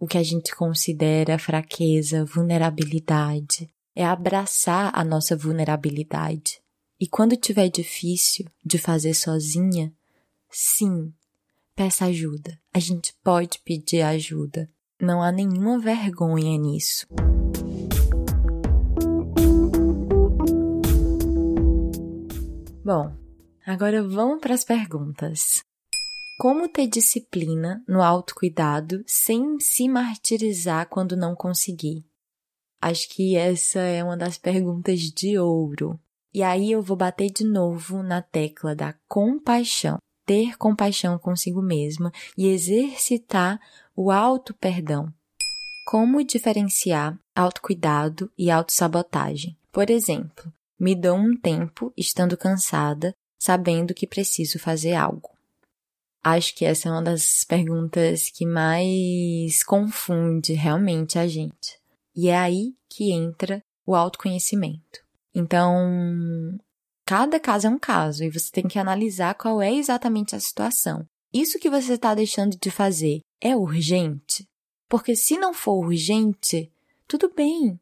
o 0.00 0.06
que 0.06 0.16
a 0.16 0.22
gente 0.22 0.56
considera 0.56 1.38
fraqueza, 1.38 2.24
vulnerabilidade, 2.24 3.70
é 3.94 4.02
abraçar 4.02 4.90
a 4.94 5.04
nossa 5.04 5.36
vulnerabilidade. 5.36 6.62
E 6.98 7.06
quando 7.06 7.36
tiver 7.36 7.68
difícil 7.68 8.46
de 8.64 8.78
fazer 8.78 9.12
sozinha, 9.12 9.92
sim, 10.50 11.12
peça 11.76 12.06
ajuda. 12.06 12.58
A 12.72 12.78
gente 12.78 13.12
pode 13.22 13.58
pedir 13.62 14.00
ajuda. 14.00 14.70
Não 14.98 15.22
há 15.22 15.30
nenhuma 15.30 15.78
vergonha 15.78 16.56
nisso. 16.56 17.06
Bom, 22.82 23.14
agora 23.66 24.02
vamos 24.02 24.40
para 24.40 24.54
as 24.54 24.64
perguntas. 24.64 25.62
Como 26.40 26.66
ter 26.70 26.86
disciplina 26.86 27.84
no 27.86 28.02
autocuidado 28.02 29.04
sem 29.06 29.60
se 29.60 29.86
martirizar 29.86 30.88
quando 30.88 31.14
não 31.14 31.36
conseguir? 31.36 32.02
Acho 32.80 33.10
que 33.10 33.36
essa 33.36 33.78
é 33.80 34.02
uma 34.02 34.16
das 34.16 34.38
perguntas 34.38 35.00
de 35.00 35.38
ouro. 35.38 36.00
E 36.32 36.42
aí 36.42 36.72
eu 36.72 36.80
vou 36.80 36.96
bater 36.96 37.28
de 37.28 37.44
novo 37.44 38.02
na 38.02 38.22
tecla 38.22 38.74
da 38.74 38.94
compaixão. 39.06 39.98
Ter 40.24 40.56
compaixão 40.56 41.18
consigo 41.18 41.60
mesma 41.60 42.10
e 42.38 42.46
exercitar 42.46 43.60
o 43.94 44.10
auto-perdão. 44.10 45.12
Como 45.86 46.24
diferenciar 46.24 47.18
autocuidado 47.36 48.32
e 48.38 48.50
autossabotagem? 48.50 49.58
Por 49.70 49.90
exemplo, 49.90 50.50
me 50.78 50.94
dou 50.94 51.18
um 51.18 51.36
tempo 51.36 51.92
estando 51.98 52.34
cansada, 52.34 53.14
sabendo 53.38 53.92
que 53.92 54.06
preciso 54.06 54.58
fazer 54.58 54.94
algo. 54.94 55.38
Acho 56.22 56.54
que 56.54 56.64
essa 56.64 56.88
é 56.88 56.92
uma 56.92 57.02
das 57.02 57.44
perguntas 57.44 58.30
que 58.30 58.44
mais 58.44 59.62
confunde 59.62 60.52
realmente 60.52 61.18
a 61.18 61.26
gente. 61.26 61.78
E 62.14 62.28
é 62.28 62.36
aí 62.36 62.74
que 62.88 63.10
entra 63.12 63.62
o 63.86 63.94
autoconhecimento. 63.94 65.00
Então, 65.34 66.58
cada 67.06 67.40
caso 67.40 67.66
é 67.66 67.70
um 67.70 67.78
caso 67.78 68.22
e 68.22 68.30
você 68.30 68.50
tem 68.52 68.68
que 68.68 68.78
analisar 68.78 69.34
qual 69.34 69.62
é 69.62 69.72
exatamente 69.72 70.36
a 70.36 70.40
situação. 70.40 71.06
Isso 71.32 71.58
que 71.58 71.70
você 71.70 71.94
está 71.94 72.14
deixando 72.14 72.58
de 72.60 72.70
fazer 72.70 73.20
é 73.40 73.56
urgente? 73.56 74.46
Porque 74.88 75.14
se 75.14 75.38
não 75.38 75.54
for 75.54 75.84
urgente, 75.84 76.70
tudo 77.06 77.32
bem. 77.34 77.80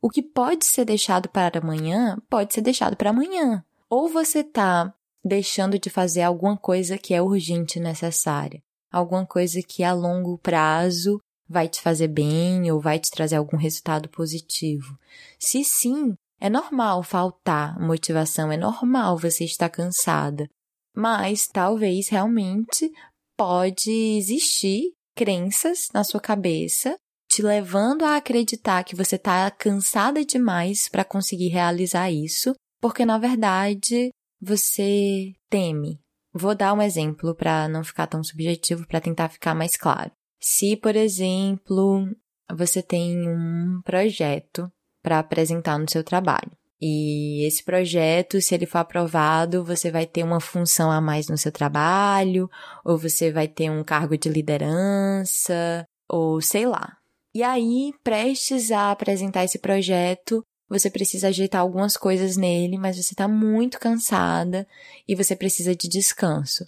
O 0.00 0.08
que 0.08 0.22
pode 0.22 0.64
ser 0.64 0.84
deixado 0.84 1.28
para 1.28 1.58
amanhã 1.58 2.18
pode 2.28 2.54
ser 2.54 2.60
deixado 2.60 2.96
para 2.96 3.10
amanhã. 3.10 3.64
Ou 3.88 4.08
você 4.08 4.40
está 4.40 4.94
deixando 5.24 5.78
de 5.78 5.90
fazer 5.90 6.22
alguma 6.22 6.56
coisa 6.56 6.98
que 6.98 7.14
é 7.14 7.20
urgente 7.20 7.78
e 7.78 7.82
necessária, 7.82 8.62
alguma 8.90 9.26
coisa 9.26 9.60
que 9.62 9.82
a 9.82 9.92
longo 9.92 10.38
prazo 10.38 11.20
vai 11.48 11.68
te 11.68 11.80
fazer 11.80 12.08
bem 12.08 12.70
ou 12.70 12.80
vai 12.80 12.98
te 12.98 13.10
trazer 13.10 13.36
algum 13.36 13.56
resultado 13.56 14.08
positivo. 14.08 14.96
Se 15.38 15.64
sim, 15.64 16.14
é 16.40 16.48
normal 16.48 17.02
faltar 17.02 17.78
motivação, 17.78 18.50
é 18.52 18.56
normal 18.56 19.18
você 19.18 19.44
estar 19.44 19.68
cansada, 19.68 20.48
mas 20.94 21.46
talvez 21.46 22.08
realmente 22.08 22.90
pode 23.36 23.90
existir 23.90 24.92
crenças 25.16 25.88
na 25.92 26.04
sua 26.04 26.20
cabeça 26.20 26.96
te 27.30 27.42
levando 27.42 28.04
a 28.04 28.16
acreditar 28.16 28.82
que 28.82 28.96
você 28.96 29.14
está 29.14 29.48
cansada 29.52 30.24
demais 30.24 30.88
para 30.88 31.04
conseguir 31.04 31.46
realizar 31.46 32.10
isso, 32.10 32.54
porque 32.80 33.06
na 33.06 33.18
verdade 33.18 34.10
você 34.40 35.32
teme? 35.48 36.00
Vou 36.32 36.54
dar 36.54 36.72
um 36.72 36.82
exemplo 36.82 37.34
para 37.34 37.68
não 37.68 37.82
ficar 37.82 38.06
tão 38.06 38.22
subjetivo, 38.22 38.86
para 38.86 39.00
tentar 39.00 39.28
ficar 39.28 39.54
mais 39.54 39.76
claro. 39.76 40.10
Se, 40.40 40.76
por 40.76 40.96
exemplo, 40.96 42.08
você 42.56 42.82
tem 42.82 43.28
um 43.28 43.80
projeto 43.84 44.70
para 45.02 45.18
apresentar 45.18 45.78
no 45.78 45.90
seu 45.90 46.04
trabalho. 46.04 46.52
E 46.80 47.44
esse 47.46 47.62
projeto, 47.62 48.40
se 48.40 48.54
ele 48.54 48.64
for 48.64 48.78
aprovado, 48.78 49.62
você 49.62 49.90
vai 49.90 50.06
ter 50.06 50.22
uma 50.22 50.40
função 50.40 50.90
a 50.90 51.00
mais 51.00 51.28
no 51.28 51.36
seu 51.36 51.52
trabalho, 51.52 52.48
ou 52.84 52.96
você 52.96 53.30
vai 53.30 53.46
ter 53.46 53.70
um 53.70 53.84
cargo 53.84 54.16
de 54.16 54.30
liderança, 54.30 55.84
ou 56.08 56.40
sei 56.40 56.66
lá. 56.66 56.96
E 57.34 57.42
aí, 57.42 57.92
prestes 58.02 58.70
a 58.70 58.90
apresentar 58.90 59.44
esse 59.44 59.58
projeto, 59.58 60.42
você 60.70 60.88
precisa 60.88 61.28
ajeitar 61.28 61.60
algumas 61.60 61.96
coisas 61.96 62.36
nele, 62.36 62.78
mas 62.78 62.96
você 62.96 63.12
está 63.12 63.26
muito 63.26 63.80
cansada 63.80 64.66
e 65.06 65.16
você 65.16 65.34
precisa 65.34 65.74
de 65.74 65.88
descanso. 65.88 66.64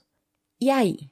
E 0.61 0.69
aí? 0.69 1.09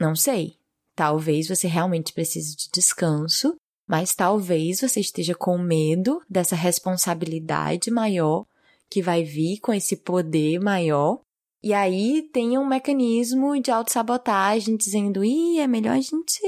Não 0.00 0.14
sei. 0.14 0.56
Talvez 0.94 1.48
você 1.48 1.66
realmente 1.66 2.12
precise 2.12 2.56
de 2.56 2.70
descanso, 2.72 3.56
mas 3.86 4.14
talvez 4.14 4.80
você 4.80 5.00
esteja 5.00 5.34
com 5.34 5.58
medo 5.58 6.22
dessa 6.30 6.54
responsabilidade 6.54 7.90
maior 7.90 8.46
que 8.88 9.02
vai 9.02 9.24
vir 9.24 9.58
com 9.58 9.72
esse 9.72 9.96
poder 9.96 10.60
maior. 10.60 11.20
E 11.62 11.74
aí 11.74 12.22
tem 12.32 12.56
um 12.56 12.66
mecanismo 12.66 13.60
de 13.60 13.72
autossabotagem 13.72 14.76
dizendo: 14.76 15.24
ih, 15.24 15.58
é 15.58 15.66
melhor 15.66 15.96
a 15.96 16.00
gente 16.00 16.40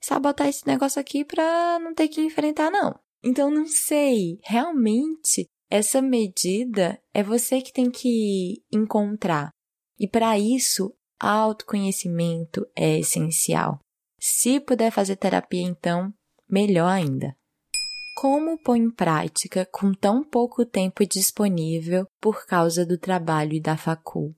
sabotar 0.00 0.48
esse 0.48 0.66
negócio 0.66 0.98
aqui 0.98 1.24
para 1.24 1.78
não 1.78 1.94
ter 1.94 2.08
que 2.08 2.22
enfrentar, 2.22 2.70
não. 2.70 2.98
Então, 3.22 3.50
não 3.50 3.66
sei, 3.66 4.38
realmente, 4.42 5.46
essa 5.70 6.00
medida 6.00 6.98
é 7.14 7.22
você 7.22 7.60
que 7.60 7.72
tem 7.72 7.90
que 7.90 8.62
encontrar. 8.72 9.50
E 9.98 10.08
para 10.08 10.38
isso, 10.38 10.94
autoconhecimento 11.18 12.66
é 12.74 12.98
essencial. 12.98 13.78
Se 14.18 14.58
puder 14.58 14.90
fazer 14.90 15.16
terapia, 15.16 15.62
então, 15.62 16.12
melhor 16.48 16.88
ainda. 16.88 17.36
Como 18.16 18.58
pôr 18.62 18.76
em 18.76 18.90
prática 18.90 19.66
com 19.70 19.94
tão 19.94 20.24
pouco 20.24 20.64
tempo 20.66 21.06
disponível 21.06 22.06
por 22.20 22.46
causa 22.46 22.84
do 22.84 22.98
trabalho 22.98 23.54
e 23.54 23.60
da 23.60 23.76
facul? 23.76 24.34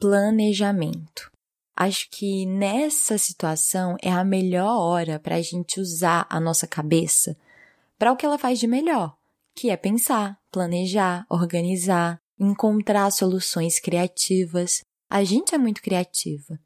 Planejamento. 0.00 1.30
Acho 1.76 2.08
que 2.10 2.44
nessa 2.46 3.16
situação 3.18 3.96
é 4.02 4.10
a 4.10 4.24
melhor 4.24 4.78
hora 4.80 5.20
para 5.20 5.36
a 5.36 5.42
gente 5.42 5.78
usar 5.78 6.26
a 6.28 6.40
nossa 6.40 6.66
cabeça 6.66 7.36
para 7.98 8.12
o 8.12 8.16
que 8.16 8.24
ela 8.24 8.38
faz 8.38 8.58
de 8.58 8.66
melhor, 8.66 9.16
que 9.54 9.70
é 9.70 9.76
pensar, 9.76 10.38
planejar, 10.52 11.26
organizar, 11.28 12.20
encontrar 12.38 13.10
soluções 13.10 13.80
criativas. 13.80 14.82
A 15.10 15.24
gente 15.24 15.54
é 15.54 15.58
muito 15.58 15.82
criativa. 15.82 16.58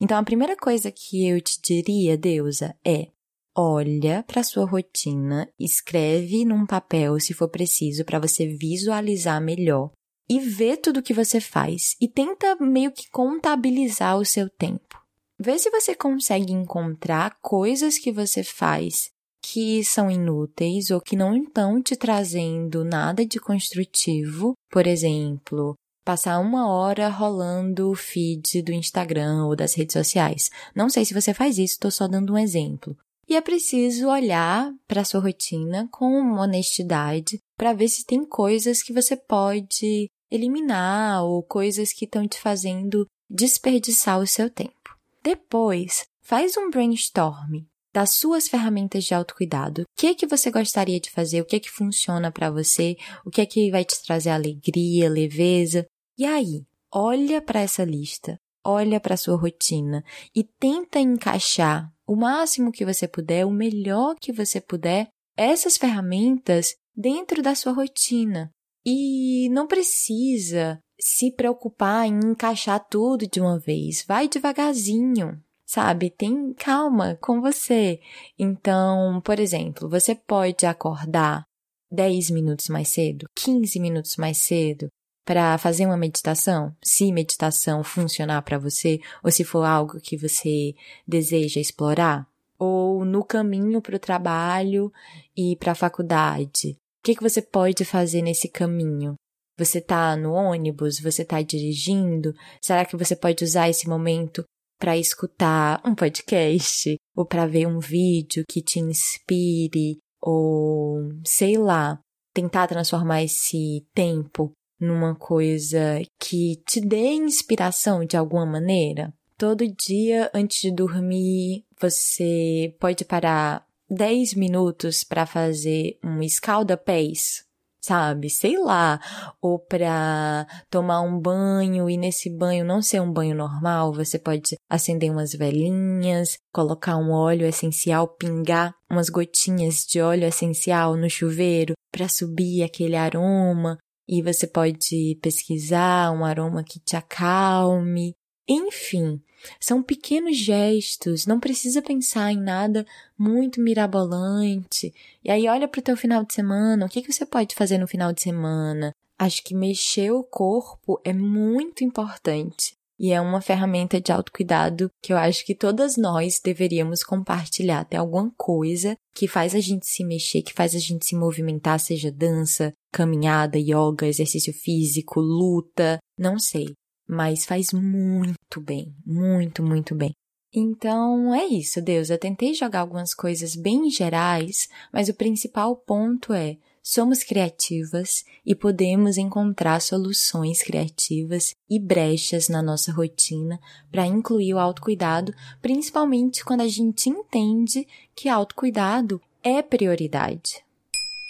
Então 0.00 0.16
a 0.16 0.22
primeira 0.22 0.56
coisa 0.56 0.90
que 0.90 1.28
eu 1.28 1.40
te 1.40 1.60
diria, 1.60 2.16
Deusa, 2.16 2.74
é 2.84 3.08
olha 3.54 4.24
para 4.26 4.44
sua 4.44 4.64
rotina, 4.64 5.52
escreve 5.58 6.44
num 6.44 6.64
papel 6.64 7.18
se 7.18 7.34
for 7.34 7.48
preciso 7.48 8.04
para 8.04 8.20
você 8.20 8.46
visualizar 8.46 9.40
melhor 9.40 9.90
e 10.30 10.38
vê 10.38 10.76
tudo 10.76 11.02
que 11.02 11.12
você 11.12 11.40
faz 11.40 11.96
e 12.00 12.06
tenta 12.06 12.54
meio 12.56 12.92
que 12.92 13.10
contabilizar 13.10 14.16
o 14.16 14.24
seu 14.24 14.48
tempo. 14.48 15.02
Vê 15.38 15.58
se 15.58 15.70
você 15.70 15.94
consegue 15.94 16.52
encontrar 16.52 17.36
coisas 17.40 17.98
que 17.98 18.12
você 18.12 18.44
faz 18.44 19.10
que 19.50 19.82
são 19.82 20.10
inúteis 20.10 20.90
ou 20.90 21.00
que 21.00 21.16
não 21.16 21.34
estão 21.34 21.82
te 21.82 21.96
trazendo 21.96 22.84
nada 22.84 23.24
de 23.24 23.40
construtivo. 23.40 24.52
Por 24.70 24.86
exemplo, 24.86 25.74
passar 26.04 26.38
uma 26.38 26.70
hora 26.70 27.08
rolando 27.08 27.90
o 27.90 27.94
feed 27.94 28.60
do 28.60 28.72
Instagram 28.72 29.46
ou 29.46 29.56
das 29.56 29.74
redes 29.74 29.94
sociais. 29.94 30.50
Não 30.74 30.90
sei 30.90 31.04
se 31.06 31.14
você 31.14 31.32
faz 31.32 31.56
isso, 31.56 31.74
estou 31.74 31.90
só 31.90 32.06
dando 32.06 32.34
um 32.34 32.38
exemplo. 32.38 32.94
E 33.26 33.36
é 33.36 33.40
preciso 33.40 34.08
olhar 34.08 34.70
para 34.86 35.04
sua 35.04 35.20
rotina 35.20 35.88
com 35.90 36.32
honestidade 36.34 37.38
para 37.56 37.72
ver 37.72 37.88
se 37.88 38.04
tem 38.04 38.26
coisas 38.26 38.82
que 38.82 38.92
você 38.92 39.16
pode 39.16 40.08
eliminar 40.30 41.24
ou 41.24 41.42
coisas 41.42 41.92
que 41.92 42.04
estão 42.04 42.28
te 42.28 42.38
fazendo 42.38 43.06
desperdiçar 43.30 44.18
o 44.18 44.26
seu 44.26 44.50
tempo. 44.50 44.96
Depois, 45.22 46.06
faz 46.22 46.56
um 46.56 46.70
brainstorm 46.70 47.64
das 47.92 48.14
suas 48.16 48.48
ferramentas 48.48 49.04
de 49.04 49.14
autocuidado. 49.14 49.82
O 49.82 49.84
que 49.96 50.08
é 50.08 50.14
que 50.14 50.26
você 50.26 50.50
gostaria 50.50 51.00
de 51.00 51.10
fazer? 51.10 51.40
O 51.40 51.44
que 51.44 51.56
é 51.56 51.60
que 51.60 51.70
funciona 51.70 52.30
para 52.30 52.50
você? 52.50 52.96
O 53.24 53.30
que 53.30 53.40
é 53.40 53.46
que 53.46 53.70
vai 53.70 53.84
te 53.84 54.02
trazer 54.04 54.30
alegria, 54.30 55.08
leveza? 55.08 55.86
E 56.16 56.24
aí, 56.24 56.64
olha 56.92 57.40
para 57.40 57.60
essa 57.60 57.84
lista, 57.84 58.38
olha 58.64 59.00
para 59.00 59.16
sua 59.16 59.36
rotina 59.36 60.02
e 60.34 60.44
tenta 60.44 60.98
encaixar 60.98 61.90
o 62.06 62.16
máximo 62.16 62.72
que 62.72 62.84
você 62.84 63.06
puder, 63.06 63.44
o 63.46 63.50
melhor 63.50 64.16
que 64.20 64.32
você 64.32 64.60
puder, 64.60 65.08
essas 65.36 65.76
ferramentas 65.76 66.74
dentro 66.96 67.42
da 67.42 67.54
sua 67.54 67.72
rotina. 67.72 68.50
E 68.84 69.48
não 69.50 69.66
precisa 69.66 70.80
se 70.98 71.30
preocupar 71.32 72.06
em 72.06 72.18
encaixar 72.30 72.84
tudo 72.88 73.28
de 73.28 73.40
uma 73.40 73.58
vez. 73.58 74.04
Vai 74.06 74.28
devagarzinho, 74.28 75.40
sabe? 75.68 76.10
Tem 76.10 76.54
calma 76.54 77.16
com 77.20 77.40
você. 77.40 78.00
Então, 78.38 79.20
por 79.22 79.38
exemplo, 79.38 79.88
você 79.88 80.14
pode 80.14 80.64
acordar 80.64 81.44
10 81.92 82.30
minutos 82.30 82.68
mais 82.68 82.88
cedo, 82.88 83.26
15 83.36 83.78
minutos 83.78 84.16
mais 84.16 84.38
cedo, 84.38 84.88
para 85.26 85.58
fazer 85.58 85.84
uma 85.84 85.96
meditação, 85.96 86.74
se 86.82 87.12
meditação 87.12 87.84
funcionar 87.84 88.40
para 88.42 88.58
você 88.58 88.98
ou 89.22 89.30
se 89.30 89.44
for 89.44 89.62
algo 89.62 90.00
que 90.00 90.16
você 90.16 90.74
deseja 91.06 91.60
explorar, 91.60 92.26
ou 92.58 93.04
no 93.04 93.22
caminho 93.22 93.82
para 93.82 93.96
o 93.96 94.00
trabalho 94.00 94.90
e 95.36 95.54
para 95.56 95.72
a 95.72 95.74
faculdade. 95.74 96.70
O 96.70 97.04
que, 97.04 97.14
que 97.14 97.22
você 97.22 97.42
pode 97.42 97.84
fazer 97.84 98.22
nesse 98.22 98.48
caminho? 98.48 99.14
Você 99.58 99.78
está 99.78 100.16
no 100.16 100.32
ônibus? 100.32 100.98
Você 101.00 101.22
está 101.22 101.42
dirigindo? 101.42 102.32
Será 102.60 102.84
que 102.84 102.96
você 102.96 103.14
pode 103.14 103.44
usar 103.44 103.68
esse 103.68 103.88
momento 103.88 104.44
para 104.78 104.96
escutar 104.96 105.80
um 105.84 105.94
podcast 105.94 106.96
ou 107.16 107.26
para 107.26 107.46
ver 107.46 107.66
um 107.66 107.78
vídeo 107.78 108.44
que 108.48 108.62
te 108.62 108.78
inspire 108.78 109.98
ou 110.20 111.08
sei 111.24 111.56
lá, 111.56 112.00
tentar 112.32 112.66
transformar 112.66 113.22
esse 113.22 113.86
tempo 113.94 114.52
numa 114.80 115.14
coisa 115.14 116.00
que 116.20 116.62
te 116.66 116.80
dê 116.80 117.14
inspiração 117.14 118.04
de 118.04 118.16
alguma 118.16 118.46
maneira. 118.46 119.12
Todo 119.36 119.66
dia 119.68 120.30
antes 120.34 120.60
de 120.60 120.70
dormir, 120.70 121.64
você 121.80 122.74
pode 122.80 123.04
parar 123.04 123.64
10 123.90 124.34
minutos 124.34 125.02
para 125.02 125.26
fazer 125.26 125.98
um 126.04 126.22
escalda-pés, 126.22 127.44
sabe? 127.80 128.28
Sei 128.30 128.58
lá, 128.58 129.00
ou 129.40 129.58
para 129.58 130.46
tomar 130.70 131.00
um 131.02 131.18
banho 131.18 131.88
e 131.88 131.96
nesse 131.96 132.30
banho 132.30 132.64
não 132.64 132.82
ser 132.82 133.00
um 133.00 133.12
banho 133.12 133.34
normal, 133.34 133.92
você 133.92 134.18
pode 134.18 134.56
acender 134.68 135.10
umas 135.10 135.32
velhinhas, 135.32 136.38
colocar 136.52 136.96
um 136.96 137.10
óleo 137.10 137.46
essencial, 137.46 138.08
pingar 138.08 138.74
umas 138.90 139.08
gotinhas 139.08 139.84
de 139.88 140.00
óleo 140.00 140.24
essencial 140.24 140.96
no 140.96 141.08
chuveiro 141.08 141.74
para 141.90 142.08
subir 142.08 142.62
aquele 142.62 142.96
aroma 142.96 143.78
e 144.08 144.22
você 144.22 144.46
pode 144.46 145.18
pesquisar 145.22 146.10
um 146.12 146.24
aroma 146.24 146.64
que 146.64 146.80
te 146.80 146.96
acalme. 146.96 148.14
Enfim, 148.48 149.20
são 149.60 149.82
pequenos 149.82 150.36
gestos, 150.36 151.26
não 151.26 151.40
precisa 151.40 151.82
pensar 151.82 152.32
em 152.32 152.40
nada 152.40 152.86
muito 153.18 153.60
mirabolante. 153.60 154.92
E 155.24 155.30
aí 155.30 155.48
olha 155.48 155.68
para 155.68 155.80
o 155.80 155.82
teu 155.82 155.96
final 155.96 156.24
de 156.24 156.34
semana, 156.34 156.86
o 156.86 156.88
que, 156.88 157.02
que 157.02 157.12
você 157.12 157.26
pode 157.26 157.54
fazer 157.54 157.78
no 157.78 157.88
final 157.88 158.12
de 158.12 158.22
semana? 158.22 158.92
Acho 159.18 159.42
que 159.42 159.54
mexer 159.54 160.12
o 160.12 160.22
corpo 160.22 161.00
é 161.04 161.12
muito 161.12 161.82
importante. 161.82 162.78
E 162.98 163.12
é 163.12 163.20
uma 163.20 163.40
ferramenta 163.40 164.00
de 164.00 164.10
autocuidado 164.10 164.90
que 165.00 165.12
eu 165.12 165.16
acho 165.16 165.46
que 165.46 165.54
todas 165.54 165.96
nós 165.96 166.40
deveríamos 166.42 167.04
compartilhar. 167.04 167.84
Tem 167.84 167.98
alguma 167.98 168.32
coisa 168.36 168.96
que 169.14 169.28
faz 169.28 169.54
a 169.54 169.60
gente 169.60 169.86
se 169.86 170.04
mexer, 170.04 170.42
que 170.42 170.52
faz 170.52 170.74
a 170.74 170.80
gente 170.80 171.06
se 171.06 171.14
movimentar, 171.14 171.78
seja 171.78 172.10
dança, 172.10 172.72
caminhada, 172.92 173.56
yoga, 173.56 174.06
exercício 174.06 174.52
físico, 174.52 175.20
luta, 175.20 175.98
não 176.18 176.40
sei. 176.40 176.74
Mas 177.08 177.44
faz 177.44 177.72
muito 177.72 178.60
bem, 178.60 178.94
muito, 179.06 179.62
muito 179.62 179.94
bem. 179.94 180.12
Então 180.52 181.34
é 181.34 181.44
isso, 181.44 181.80
Deus. 181.80 182.10
Eu 182.10 182.18
tentei 182.18 182.54
jogar 182.54 182.80
algumas 182.80 183.14
coisas 183.14 183.54
bem 183.54 183.90
gerais, 183.90 184.68
mas 184.92 185.08
o 185.08 185.14
principal 185.14 185.76
ponto 185.76 186.32
é 186.32 186.56
somos 186.82 187.22
criativas 187.22 188.24
e 188.46 188.54
podemos 188.54 189.18
encontrar 189.18 189.80
soluções 189.80 190.62
criativas 190.62 191.54
e 191.68 191.78
brechas 191.78 192.48
na 192.48 192.62
nossa 192.62 192.90
rotina 192.90 193.60
para 193.90 194.06
incluir 194.06 194.54
o 194.54 194.58
autocuidado, 194.58 195.34
principalmente 195.60 196.42
quando 196.42 196.62
a 196.62 196.68
gente 196.68 197.10
entende 197.10 197.86
que 198.16 198.28
autocuidado 198.28 199.20
é 199.42 199.60
prioridade. 199.60 200.64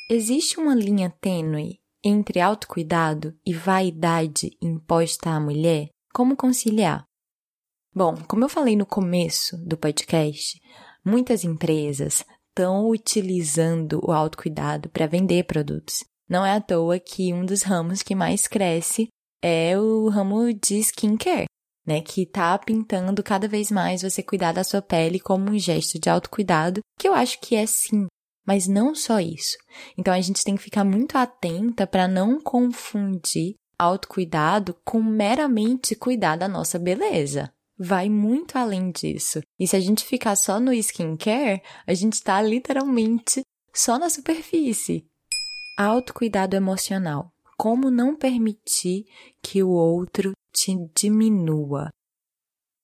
Existe 0.08 0.60
uma 0.60 0.76
linha 0.76 1.12
tênue 1.20 1.80
entre 2.04 2.40
autocuidado 2.40 3.36
e 3.44 3.52
vaidade 3.52 4.56
imposta 4.62 5.30
à 5.30 5.40
mulher? 5.40 5.88
Como 6.12 6.36
conciliar? 6.36 7.04
Bom, 7.94 8.16
como 8.28 8.44
eu 8.44 8.48
falei 8.48 8.76
no 8.76 8.86
começo 8.86 9.56
do 9.58 9.76
podcast, 9.76 10.60
muitas 11.04 11.44
empresas 11.44 12.24
estão 12.48 12.88
utilizando 12.88 14.00
o 14.04 14.12
autocuidado 14.12 14.88
para 14.88 15.06
vender 15.06 15.44
produtos. 15.44 16.04
Não 16.28 16.44
é 16.44 16.52
à 16.52 16.60
toa 16.60 16.98
que 16.98 17.32
um 17.32 17.44
dos 17.44 17.62
ramos 17.62 18.02
que 18.02 18.14
mais 18.14 18.46
cresce 18.46 19.08
é 19.42 19.78
o 19.78 20.08
ramo 20.08 20.52
de 20.52 20.78
skincare, 20.80 21.46
né? 21.86 22.00
Que 22.02 22.26
tá 22.26 22.58
pintando 22.58 23.22
cada 23.22 23.48
vez 23.48 23.70
mais 23.70 24.02
você 24.02 24.22
cuidar 24.22 24.52
da 24.52 24.64
sua 24.64 24.82
pele 24.82 25.18
como 25.18 25.50
um 25.50 25.58
gesto 25.58 25.98
de 25.98 26.10
autocuidado, 26.10 26.80
que 26.98 27.08
eu 27.08 27.14
acho 27.14 27.40
que 27.40 27.54
é 27.54 27.64
sim. 27.66 28.06
Mas 28.48 28.66
não 28.66 28.94
só 28.94 29.20
isso. 29.20 29.58
Então 29.98 30.14
a 30.14 30.20
gente 30.22 30.42
tem 30.42 30.56
que 30.56 30.62
ficar 30.62 30.82
muito 30.82 31.18
atenta 31.18 31.86
para 31.86 32.08
não 32.08 32.40
confundir 32.40 33.56
autocuidado 33.78 34.74
com 34.86 35.02
meramente 35.02 35.94
cuidar 35.94 36.36
da 36.36 36.48
nossa 36.48 36.78
beleza 36.78 37.52
vai 37.78 38.08
muito 38.08 38.58
além 38.58 38.90
disso. 38.90 39.40
E 39.58 39.68
se 39.68 39.76
a 39.76 39.80
gente 39.80 40.04
ficar 40.04 40.34
só 40.34 40.58
no 40.58 40.72
skincare, 40.72 41.62
a 41.86 41.94
gente 41.94 42.14
está 42.14 42.42
literalmente 42.42 43.42
só 43.72 43.98
na 43.98 44.10
superfície. 44.10 45.06
Autocuidado 45.78 46.56
emocional. 46.56 47.30
Como 47.56 47.90
não 47.90 48.16
permitir 48.16 49.04
que 49.42 49.62
o 49.62 49.70
outro 49.70 50.32
te 50.52 50.74
diminua? 50.94 51.88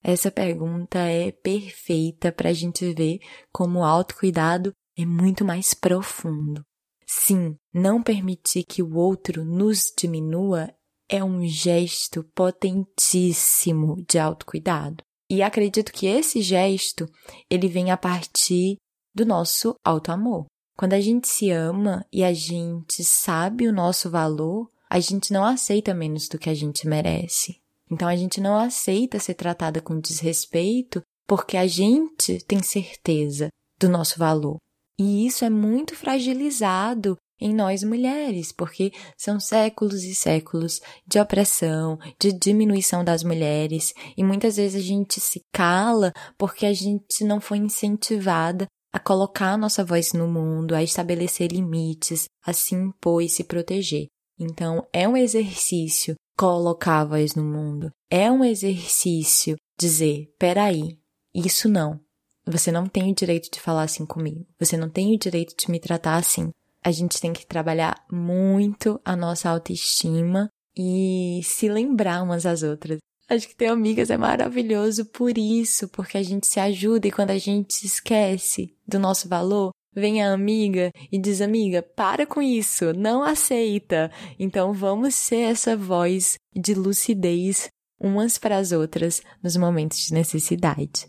Essa 0.03 0.31
pergunta 0.31 0.99
é 0.99 1.33
perfeita 1.33 2.31
para 2.31 2.51
a 2.51 2.53
gente 2.53 2.93
ver 2.93 3.19
como 3.53 3.81
o 3.81 3.85
autocuidado 3.85 4.73
é 4.97 5.05
muito 5.05 5.45
mais 5.45 5.75
profundo. 5.75 6.63
Sim, 7.07 7.57
não 7.73 8.03
permitir 8.03 8.65
que 8.65 8.83
o 8.83 8.97
outro 8.97 9.45
nos 9.45 9.93
diminua 9.97 10.73
é 11.09 11.23
um 11.23 11.47
gesto 11.47 12.25
potentíssimo 12.35 14.03
de 14.09 14.19
autocuidado. 14.19 15.03
E 15.29 15.43
acredito 15.43 15.93
que 15.93 16.07
esse 16.07 16.41
gesto, 16.43 17.07
ele 17.51 17.69
vem 17.69 17.91
a 17.91 17.97
partir 17.97 18.77
do 19.15 19.25
nosso 19.25 19.75
autoamor. 19.85 20.47
Quando 20.77 20.95
a 20.95 21.01
gente 21.01 21.29
se 21.29 21.51
ama 21.51 22.05
e 22.13 22.25
a 22.25 22.33
gente 22.33 23.05
sabe 23.05 23.69
o 23.69 23.73
nosso 23.73 24.11
valor, 24.11 24.71
a 24.91 24.99
gente 24.99 25.33
não 25.33 25.45
aceita 25.45 25.95
menos 25.95 26.29
do 26.29 26.39
que 26.39 26.51
a 26.51 26.55
gente 26.55 26.87
merece. 26.87 27.61
Então 27.91 28.09
a 28.09 28.17
gente 28.17 28.41
não 28.41 28.57
aceita 28.57 29.19
ser 29.19 29.35
tratada 29.35 29.81
com 29.81 30.01
desrespeito 30.01 31.03
porque 31.27 31.57
a 31.57 31.67
gente 31.67 32.39
tem 32.45 32.63
certeza 32.63 33.49
do 33.79 33.89
nosso 33.89 34.19
valor. 34.19 34.59
E 34.99 35.27
isso 35.27 35.45
é 35.45 35.51
muito 35.51 35.97
fragilizado 35.97 37.17
em 37.41 37.53
nós 37.55 37.83
mulheres, 37.83 38.53
porque 38.53 38.93
são 39.19 39.41
séculos 39.41 40.05
e 40.05 40.15
séculos 40.15 40.81
de 41.07 41.19
opressão, 41.19 41.99
de 42.19 42.33
diminuição 42.33 43.05
das 43.05 43.25
mulheres, 43.25 43.93
e 44.17 44.23
muitas 44.23 44.57
vezes 44.57 44.83
a 44.83 44.87
gente 44.87 45.21
se 45.21 45.41
cala 45.53 46.13
porque 46.39 46.65
a 46.65 46.73
gente 46.73 47.25
não 47.25 47.41
foi 47.41 47.59
incentivada 47.59 48.67
a 48.93 49.01
colocar 49.01 49.55
a 49.55 49.59
nossa 49.59 49.85
voz 49.85 50.13
no 50.13 50.29
mundo, 50.29 50.75
a 50.75 50.83
estabelecer 50.83 51.51
limites, 51.51 52.27
a 52.47 52.53
se 52.53 52.77
impor 52.77 53.21
e 53.21 53.29
se 53.29 53.43
proteger. 53.43 54.07
Então, 54.39 54.87
é 54.93 55.09
um 55.09 55.17
exercício 55.17 56.15
colocar 56.37 57.01
a 57.01 57.05
voz 57.05 57.35
no 57.35 57.45
mundo. 57.45 57.91
É 58.11 58.31
um 58.31 58.45
exercício 58.45 59.57
dizer: 59.79 60.27
peraí, 60.39 60.99
isso 61.35 61.69
não. 61.69 62.01
Você 62.47 62.71
não 62.71 62.87
tem 62.87 63.11
o 63.11 63.15
direito 63.15 63.51
de 63.51 63.61
falar 63.61 63.83
assim 63.83 64.05
comigo. 64.05 64.47
Você 64.59 64.77
não 64.77 64.89
tem 64.89 65.15
o 65.15 65.19
direito 65.19 65.55
de 65.57 65.71
me 65.71 65.81
tratar 65.81 66.17
assim. 66.17 66.51
A 66.83 66.91
gente 66.91 67.21
tem 67.21 67.33
que 67.33 67.47
trabalhar 67.47 68.05
muito 68.11 69.01
a 69.05 69.17
nossa 69.17 69.49
autoestima 69.49 70.51
e 70.77 71.41
se 71.43 71.69
lembrar 71.69 72.23
umas 72.23 72.45
às 72.45 72.63
outras. 72.63 72.99
Acho 73.29 73.49
que 73.49 73.57
ter 73.57 73.69
amigas 73.69 74.11
é 74.11 74.19
maravilhoso 74.19 75.07
por 75.07 75.39
isso, 75.39 75.89
porque 75.89 76.19
a 76.19 76.23
gente 76.23 76.47
se 76.47 76.61
ajuda 76.61 77.09
e 77.09 77.13
quando 77.13 77.31
a 77.31 77.39
gente 77.39 77.73
se 77.73 77.87
esquece 77.87 78.77
do 78.87 78.99
nosso 78.99 79.29
valor, 79.29 79.71
vem 79.95 80.23
a 80.23 80.31
amiga 80.31 80.91
e 81.11 81.19
diz: 81.19 81.41
Amiga, 81.41 81.83
para 81.83 82.27
com 82.27 82.43
isso, 82.43 82.93
não 82.93 83.23
aceita. 83.23 84.11
Então 84.39 84.75
vamos 84.75 85.15
ser 85.15 85.51
essa 85.53 85.75
voz 85.75 86.35
de 86.55 86.75
lucidez 86.75 87.71
umas 87.99 88.37
para 88.37 88.59
as 88.59 88.73
outras 88.73 89.23
nos 89.43 89.57
momentos 89.57 89.99
de 89.99 90.13
necessidade. 90.13 91.07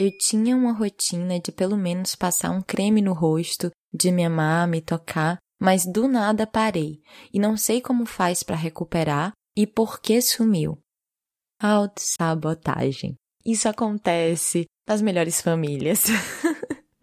Eu 0.00 0.16
tinha 0.16 0.56
uma 0.56 0.72
rotina 0.72 1.40
de 1.40 1.50
pelo 1.50 1.76
menos 1.76 2.14
passar 2.14 2.52
um 2.52 2.62
creme 2.62 3.02
no 3.02 3.12
rosto, 3.12 3.68
de 3.92 4.12
me 4.12 4.24
amar, 4.24 4.68
me 4.68 4.80
tocar, 4.80 5.38
mas 5.60 5.84
do 5.84 6.06
nada 6.06 6.46
parei 6.46 7.00
e 7.34 7.40
não 7.40 7.56
sei 7.56 7.80
como 7.80 8.06
faz 8.06 8.44
para 8.44 8.54
recuperar 8.54 9.32
e 9.56 9.66
por 9.66 10.00
que 10.00 10.22
sumiu. 10.22 10.78
Autossabotagem. 11.60 13.16
Isso 13.44 13.68
acontece 13.68 14.66
nas 14.86 15.02
melhores 15.02 15.40
famílias. 15.40 16.04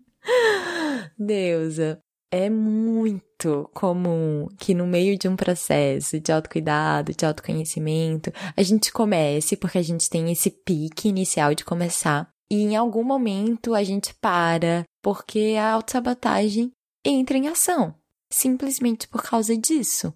Deusa, 1.19 1.99
é 2.31 2.49
muito 2.49 3.69
comum 3.73 4.47
que 4.57 4.73
no 4.73 4.87
meio 4.87 5.17
de 5.17 5.27
um 5.27 5.35
processo 5.35 6.17
de 6.17 6.31
autocuidado, 6.31 7.13
de 7.13 7.25
autoconhecimento, 7.25 8.31
a 8.55 8.63
gente 8.63 8.93
comece 8.93 9.57
porque 9.57 9.79
a 9.79 9.83
gente 9.83 10.09
tem 10.09 10.31
esse 10.31 10.49
pique 10.49 11.09
inicial 11.09 11.53
de 11.53 11.65
começar 11.65 12.33
e 12.49 12.61
em 12.61 12.75
algum 12.75 13.03
momento 13.03 13.73
a 13.73 13.83
gente 13.83 14.13
para 14.15 14.83
porque 15.01 15.55
a 15.59 15.71
autossabotagem 15.71 16.71
entra 17.03 17.37
em 17.37 17.47
ação, 17.47 17.95
simplesmente 18.31 19.07
por 19.07 19.23
causa 19.23 19.57
disso. 19.57 20.13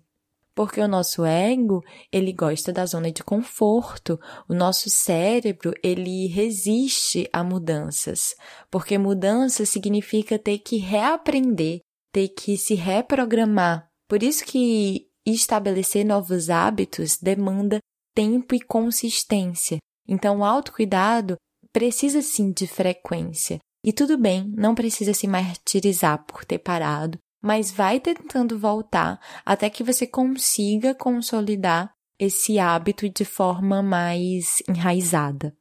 Porque 0.55 0.81
o 0.81 0.87
nosso 0.89 1.23
ego, 1.23 1.81
ele 2.11 2.33
gosta 2.33 2.73
da 2.73 2.85
zona 2.85 3.11
de 3.11 3.23
conforto. 3.23 4.19
O 4.45 4.53
nosso 4.53 4.89
cérebro, 4.89 5.73
ele 5.81 6.27
resiste 6.27 7.29
a 7.31 7.43
mudanças. 7.45 8.35
Porque 8.69 8.97
mudança 8.97 9.65
significa 9.65 10.37
ter 10.37 10.57
que 10.59 10.75
reaprender, 10.75 11.79
ter 12.11 12.27
que 12.27 12.57
se 12.57 12.75
reprogramar. 12.75 13.87
Por 14.05 14.21
isso 14.21 14.43
que 14.43 15.07
estabelecer 15.25 16.03
novos 16.03 16.49
hábitos 16.49 17.17
demanda 17.17 17.79
tempo 18.13 18.53
e 18.53 18.59
consistência. 18.59 19.77
Então, 20.05 20.39
o 20.39 20.43
autocuidado 20.43 21.37
precisa 21.73 22.21
sim 22.21 22.51
de 22.51 22.67
frequência. 22.67 23.59
E 23.83 23.93
tudo 23.93 24.17
bem, 24.17 24.51
não 24.55 24.75
precisa 24.75 25.13
se 25.13 25.27
martirizar 25.27 26.25
por 26.25 26.43
ter 26.43 26.59
parado, 26.59 27.17
mas 27.41 27.71
vai 27.71 27.99
tentando 27.99 28.59
voltar 28.59 29.19
até 29.45 29.69
que 29.69 29.83
você 29.83 30.05
consiga 30.05 30.93
consolidar 30.93 31.93
esse 32.19 32.59
hábito 32.59 33.07
de 33.09 33.23
forma 33.23 33.81
mais 33.81 34.61
enraizada. 34.67 35.55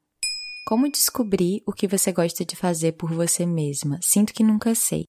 Como 0.67 0.91
descobrir 0.91 1.63
o 1.65 1.73
que 1.73 1.87
você 1.87 2.13
gosta 2.13 2.45
de 2.45 2.57
fazer 2.57 2.93
por 2.93 3.13
você 3.13 3.47
mesma? 3.47 3.99
Sinto 4.03 4.35
que 4.35 4.43
nunca 4.43 4.75
sei. 4.75 5.05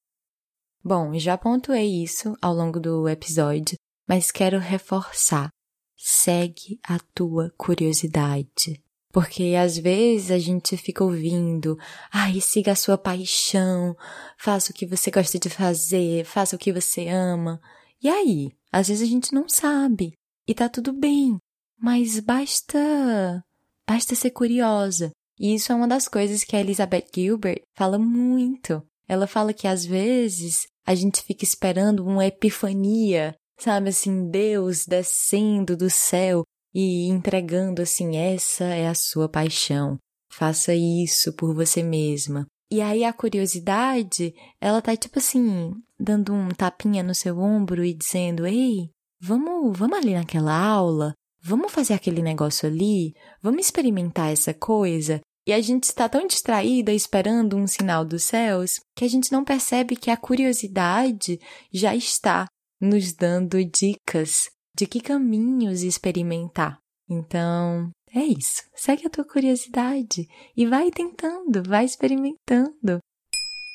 Bom, 0.83 1.17
já 1.17 1.37
pontuei 1.37 2.03
isso 2.03 2.33
ao 2.41 2.53
longo 2.53 2.79
do 2.79 3.09
episódio, 3.09 3.75
mas 4.07 4.31
quero 4.31 4.59
reforçar. 4.59 5.49
Segue 5.97 6.79
a 6.83 6.97
tua 7.13 7.51
curiosidade. 7.57 8.81
Porque 9.11 9.55
às 9.59 9.77
vezes 9.77 10.29
a 10.29 10.37
gente 10.37 10.77
fica 10.77 11.03
ouvindo, 11.03 11.77
ai, 12.11 12.39
siga 12.39 12.73
a 12.73 12.75
sua 12.75 12.97
paixão, 12.97 13.95
faça 14.37 14.71
o 14.71 14.73
que 14.73 14.85
você 14.85 15.09
gosta 15.09 15.39
de 15.39 15.49
fazer, 15.49 16.23
faça 16.25 16.55
o 16.55 16.59
que 16.59 16.71
você 16.71 17.07
ama. 17.07 17.59
E 18.01 18.07
aí? 18.07 18.51
Às 18.71 18.87
vezes 18.87 19.07
a 19.07 19.11
gente 19.11 19.33
não 19.33 19.49
sabe. 19.49 20.13
E 20.47 20.53
tá 20.53 20.69
tudo 20.69 20.93
bem. 20.93 21.37
Mas 21.81 22.19
basta. 22.19 23.43
basta 23.87 24.13
ser 24.13 24.29
curiosa. 24.29 25.11
E 25.39 25.55
isso 25.55 25.71
é 25.71 25.75
uma 25.75 25.87
das 25.87 26.07
coisas 26.07 26.43
que 26.43 26.55
a 26.55 26.59
Elizabeth 26.59 27.07
Gilbert 27.13 27.61
fala 27.75 27.97
muito. 27.97 28.83
Ela 29.07 29.25
fala 29.25 29.53
que 29.53 29.67
às 29.67 29.85
vezes 29.85 30.67
a 30.85 30.93
gente 30.93 31.23
fica 31.23 31.43
esperando 31.43 32.05
uma 32.05 32.25
epifania, 32.25 33.35
sabe 33.59 33.89
assim, 33.89 34.29
Deus 34.29 34.85
descendo 34.85 35.75
do 35.75 35.89
céu 35.89 36.43
e 36.73 37.07
entregando 37.07 37.81
assim: 37.81 38.17
essa 38.17 38.65
é 38.65 38.87
a 38.87 38.93
sua 38.93 39.29
paixão, 39.29 39.97
faça 40.31 40.73
isso 40.73 41.33
por 41.33 41.53
você 41.53 41.83
mesma. 41.83 42.45
E 42.71 42.81
aí 42.81 43.03
a 43.03 43.11
curiosidade, 43.11 44.33
ela 44.61 44.81
tá 44.81 44.95
tipo 44.95 45.17
assim, 45.17 45.73
dando 45.99 46.33
um 46.33 46.49
tapinha 46.49 47.01
no 47.01 47.15
seu 47.15 47.39
ombro 47.39 47.83
e 47.83 47.93
dizendo: 47.93 48.45
ei, 48.45 48.89
vamos, 49.19 49.77
vamos 49.77 49.97
ali 49.97 50.13
naquela 50.13 50.55
aula, 50.55 51.13
vamos 51.41 51.71
fazer 51.71 51.93
aquele 51.93 52.21
negócio 52.21 52.69
ali, 52.69 53.13
vamos 53.41 53.65
experimentar 53.65 54.31
essa 54.31 54.53
coisa. 54.53 55.19
E 55.47 55.53
a 55.53 55.59
gente 55.61 55.85
está 55.85 56.07
tão 56.07 56.27
distraída 56.27 56.93
esperando 56.93 57.57
um 57.57 57.65
sinal 57.65 58.05
dos 58.05 58.23
céus 58.23 58.79
que 58.95 59.03
a 59.03 59.07
gente 59.07 59.31
não 59.31 59.43
percebe 59.43 59.95
que 59.95 60.11
a 60.11 60.17
curiosidade 60.17 61.39
já 61.73 61.95
está 61.95 62.45
nos 62.79 63.13
dando 63.13 63.63
dicas 63.65 64.47
de 64.79 64.87
que 64.87 65.01
caminhos 65.01 65.83
experimentar. 65.83 66.79
Então, 67.09 67.91
é 68.13 68.21
isso. 68.21 68.63
Segue 68.73 69.05
a 69.05 69.09
tua 69.09 69.25
curiosidade 69.25 70.25
e 70.55 70.65
vai 70.65 70.89
tentando, 70.89 71.61
vai 71.67 71.83
experimentando. 71.83 72.99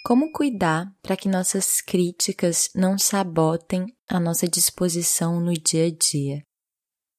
Como 0.07 0.33
cuidar 0.33 0.91
para 1.03 1.17
que 1.17 1.29
nossas 1.29 1.83
críticas 1.83 2.71
não 2.75 2.97
sabotem 2.97 3.85
a 4.09 4.19
nossa 4.19 4.49
disposição 4.49 5.41
no 5.41 5.53
dia 5.53 5.87
a 5.87 5.91
dia? 5.91 6.43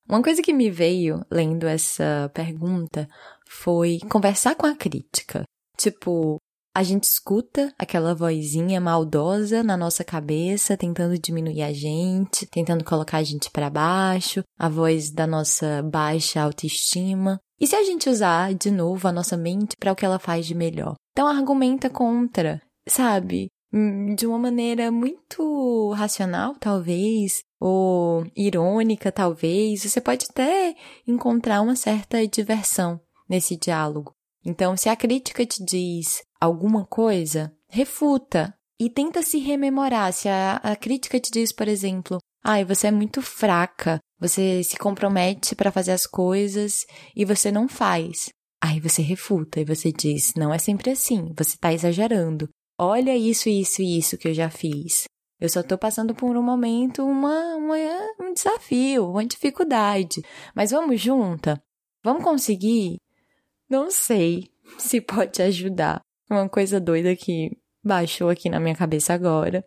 Uma 0.09 0.23
coisa 0.23 0.41
que 0.41 0.53
me 0.53 0.71
veio 0.71 1.23
lendo 1.29 1.67
essa 1.67 2.31
pergunta 2.33 3.07
foi 3.47 3.99
conversar 4.09 4.55
com 4.55 4.65
a 4.65 4.75
crítica. 4.75 5.43
Tipo, 5.77 6.37
a 6.75 6.83
gente 6.83 7.05
escuta 7.05 7.73
aquela 7.79 8.13
vozinha 8.13 8.81
maldosa 8.81 9.63
na 9.63 9.77
nossa 9.77 10.03
cabeça, 10.03 10.75
tentando 10.75 11.17
diminuir 11.17 11.61
a 11.61 11.71
gente, 11.71 12.45
tentando 12.47 12.83
colocar 12.83 13.19
a 13.19 13.23
gente 13.23 13.49
para 13.49 13.69
baixo, 13.69 14.43
a 14.59 14.67
voz 14.67 15.09
da 15.09 15.25
nossa 15.25 15.81
baixa 15.81 16.41
autoestima. 16.41 17.39
E 17.57 17.65
se 17.65 17.77
a 17.77 17.83
gente 17.83 18.09
usar 18.09 18.53
de 18.53 18.69
novo 18.69 19.07
a 19.07 19.11
nossa 19.13 19.37
mente 19.37 19.77
para 19.79 19.93
o 19.93 19.95
que 19.95 20.03
ela 20.03 20.19
faz 20.19 20.45
de 20.45 20.53
melhor? 20.53 20.95
Então 21.13 21.29
argumenta 21.29 21.89
contra, 21.89 22.61
sabe? 22.85 23.47
Hum, 23.73 24.13
de 24.13 24.27
uma 24.27 24.37
maneira 24.37 24.91
muito 24.91 25.93
racional, 25.95 26.55
talvez, 26.59 27.39
ou 27.57 28.25
irônica, 28.35 29.13
talvez, 29.13 29.83
você 29.83 30.01
pode 30.01 30.25
até 30.29 30.75
encontrar 31.07 31.61
uma 31.61 31.77
certa 31.77 32.27
diversão 32.27 32.99
nesse 33.29 33.55
diálogo. 33.55 34.11
Então, 34.45 34.77
se 34.77 34.89
a 34.89 34.95
crítica 34.95 35.45
te 35.45 35.63
diz 35.63 36.21
alguma 36.45 36.85
coisa, 36.85 37.53
refuta 37.67 38.53
e 38.79 38.89
tenta 38.89 39.21
se 39.21 39.39
rememorar. 39.39 40.13
Se 40.13 40.27
a, 40.27 40.57
a 40.57 40.75
crítica 40.75 41.19
te 41.19 41.31
diz, 41.31 41.51
por 41.51 41.67
exemplo, 41.67 42.19
ai, 42.43 42.61
ah, 42.61 42.65
você 42.65 42.87
é 42.87 42.91
muito 42.91 43.21
fraca, 43.21 43.99
você 44.19 44.63
se 44.63 44.77
compromete 44.77 45.55
para 45.55 45.71
fazer 45.71 45.91
as 45.91 46.05
coisas 46.05 46.85
e 47.15 47.25
você 47.25 47.51
não 47.51 47.67
faz. 47.67 48.29
Aí 48.61 48.79
você 48.79 49.01
refuta 49.01 49.59
e 49.59 49.65
você 49.65 49.91
diz, 49.91 50.33
não 50.35 50.53
é 50.53 50.57
sempre 50.57 50.91
assim, 50.91 51.33
você 51.37 51.55
está 51.55 51.73
exagerando. 51.73 52.49
Olha 52.79 53.15
isso, 53.15 53.47
isso 53.47 53.81
e 53.81 53.97
isso 53.97 54.17
que 54.17 54.27
eu 54.27 54.33
já 54.33 54.49
fiz. 54.49 55.05
Eu 55.39 55.49
só 55.49 55.59
estou 55.59 55.77
passando 55.77 56.15
por 56.15 56.35
um 56.37 56.41
momento, 56.41 57.05
uma, 57.05 57.55
uma, 57.55 57.75
um 58.19 58.33
desafio, 58.33 59.09
uma 59.09 59.25
dificuldade. 59.25 60.21
Mas 60.55 60.71
vamos 60.71 60.99
junta? 60.99 61.61
Vamos 62.03 62.23
conseguir? 62.23 62.97
Não 63.69 63.91
sei 63.91 64.49
se 64.77 65.01
pode 65.01 65.41
ajudar. 65.41 66.01
Uma 66.29 66.49
coisa 66.49 66.79
doida 66.79 67.15
que 67.15 67.57
baixou 67.83 68.29
aqui 68.29 68.49
na 68.49 68.59
minha 68.59 68.75
cabeça 68.75 69.13
agora. 69.13 69.63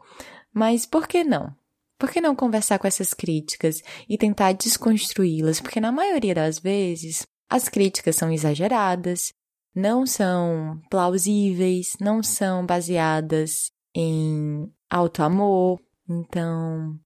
Mas 0.53 0.85
por 0.85 1.07
que 1.07 1.23
não? 1.23 1.55
Por 1.99 2.11
que 2.11 2.21
não 2.21 2.35
conversar 2.35 2.79
com 2.79 2.87
essas 2.87 3.13
críticas 3.13 3.83
e 4.09 4.17
tentar 4.17 4.53
desconstruí-las? 4.53 5.61
Porque 5.61 5.81
na 5.81 5.93
maioria 5.93 6.35
das 6.35 6.59
vezes 6.59 7.27
as 7.51 7.69
críticas 7.69 8.17
são 8.17 8.31
exageradas, 8.31 9.33
não 9.75 10.07
são 10.07 10.81
plausíveis, 10.91 11.97
não 12.01 12.23
são 12.23 12.65
baseadas 12.65 13.71
em 13.95 14.73
auto-amor. 14.91 15.81
Então, 16.09 16.99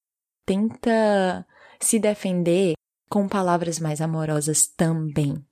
tenta 0.47 1.47
se 1.81 1.99
defender 1.99 2.75
com 3.09 3.29
palavras 3.29 3.79
mais 3.79 4.01
amorosas 4.01 4.67
também. 4.67 5.45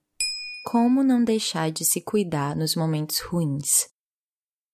Como 0.62 1.02
não 1.02 1.24
deixar 1.24 1.70
de 1.70 1.84
se 1.84 2.00
cuidar 2.00 2.54
nos 2.54 2.76
momentos 2.76 3.18
ruins? 3.20 3.88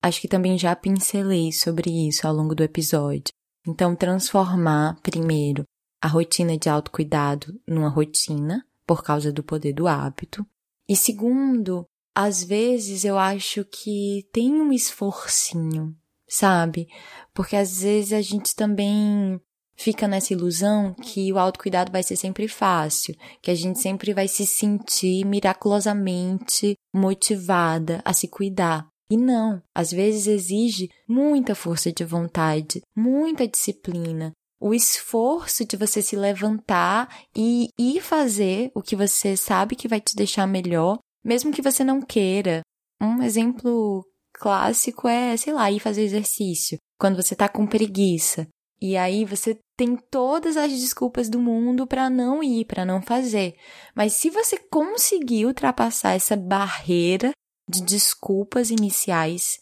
acho 0.07 0.21
que 0.21 0.29
também 0.29 0.57
já 0.57 0.75
pincelei 0.75 1.53
sobre 1.53 2.09
isso 2.09 2.27
ao 2.27 2.35
longo 2.35 2.55
do 2.55 2.63
episódio. 2.63 3.33
Então, 3.67 3.97
transformar 3.97 5.01
primeiro 5.03 5.65
a 6.01 6.07
rotina 6.07 6.57
de 6.57 6.69
autocuidado 6.69 7.61
numa 7.67 7.89
rotina, 7.89 8.65
por 8.87 9.03
causa 9.03 9.33
do 9.33 9.43
poder 9.43 9.73
do 9.73 9.89
hábito. 9.89 10.47
E 10.89 10.95
segundo, 10.95 11.85
às 12.15 12.45
vezes 12.45 13.05
eu 13.05 13.19
acho 13.19 13.65
que 13.65 14.29
tem 14.33 14.53
um 14.53 14.73
esforcinho, 14.73 15.97
sabe? 16.29 16.87
Porque 17.35 17.57
às 17.57 17.83
vezes 17.83 18.13
a 18.13 18.23
gente 18.23 18.55
também 18.55 19.41
fica 19.77 20.09
nessa 20.09 20.33
ilusão 20.33 20.95
que 20.95 21.33
o 21.33 21.39
autocuidado 21.39 21.93
vai 21.93 22.03
ser 22.03 22.17
sempre 22.17 22.49
fácil, 22.49 23.15
que 23.43 23.51
a 23.51 23.55
gente 23.55 23.79
sempre 23.79 24.13
vai 24.13 24.27
se 24.27 24.47
sentir 24.47 25.25
miraculosamente 25.25 26.75
motivada 26.95 28.01
a 28.05 28.13
se 28.13 28.29
cuidar. 28.29 28.87
E 29.09 29.17
não, 29.17 29.63
às 29.75 29.93
vezes 29.93 30.27
exige 30.27 30.89
muita 31.09 31.55
força 31.55 31.93
de 31.93 32.05
vontade, 32.05 32.83
muita 32.97 33.47
disciplina, 33.47 34.33
o 34.61 34.75
esforço 34.75 35.65
de 35.65 35.77
você 35.77 36.03
se 36.03 36.17
levantar 36.17 37.09
e 37.37 37.69
ir 37.79 38.01
fazer 38.01 38.71
o 38.75 38.83
que 38.83 38.97
você 38.97 39.37
sabe 39.37 39.77
que 39.77 39.87
vai 39.87 40.01
te 40.01 40.17
deixar 40.17 40.47
melhor, 40.47 40.99
mesmo 41.25 41.53
que 41.53 41.63
você 41.63 41.85
não 41.85 42.01
queira. 42.01 42.63
Um 43.01 43.23
exemplo 43.23 44.05
clássico 44.33 45.07
é, 45.07 45.37
sei 45.37 45.53
lá, 45.53 45.71
ir 45.71 45.79
fazer 45.79 46.03
exercício, 46.03 46.79
quando 46.99 47.17
você 47.17 47.37
tá 47.37 47.49
com 47.49 47.67
preguiça. 47.67 48.49
E 48.81 48.97
aí 48.97 49.25
você 49.25 49.57
tem 49.77 49.97
todas 49.97 50.57
as 50.57 50.73
desculpas 50.73 51.29
do 51.29 51.39
mundo 51.39 51.87
para 51.87 52.09
não 52.09 52.43
ir, 52.43 52.65
para 52.65 52.85
não 52.85 53.03
fazer. 53.03 53.57
Mas 53.95 54.15
se 54.15 54.31
você 54.31 54.57
conseguir 54.57 55.45
ultrapassar 55.45 56.13
essa 56.13 56.35
barreira 56.35 57.33
de 57.69 57.83
desculpas 57.83 58.71
iniciais, 58.71 59.59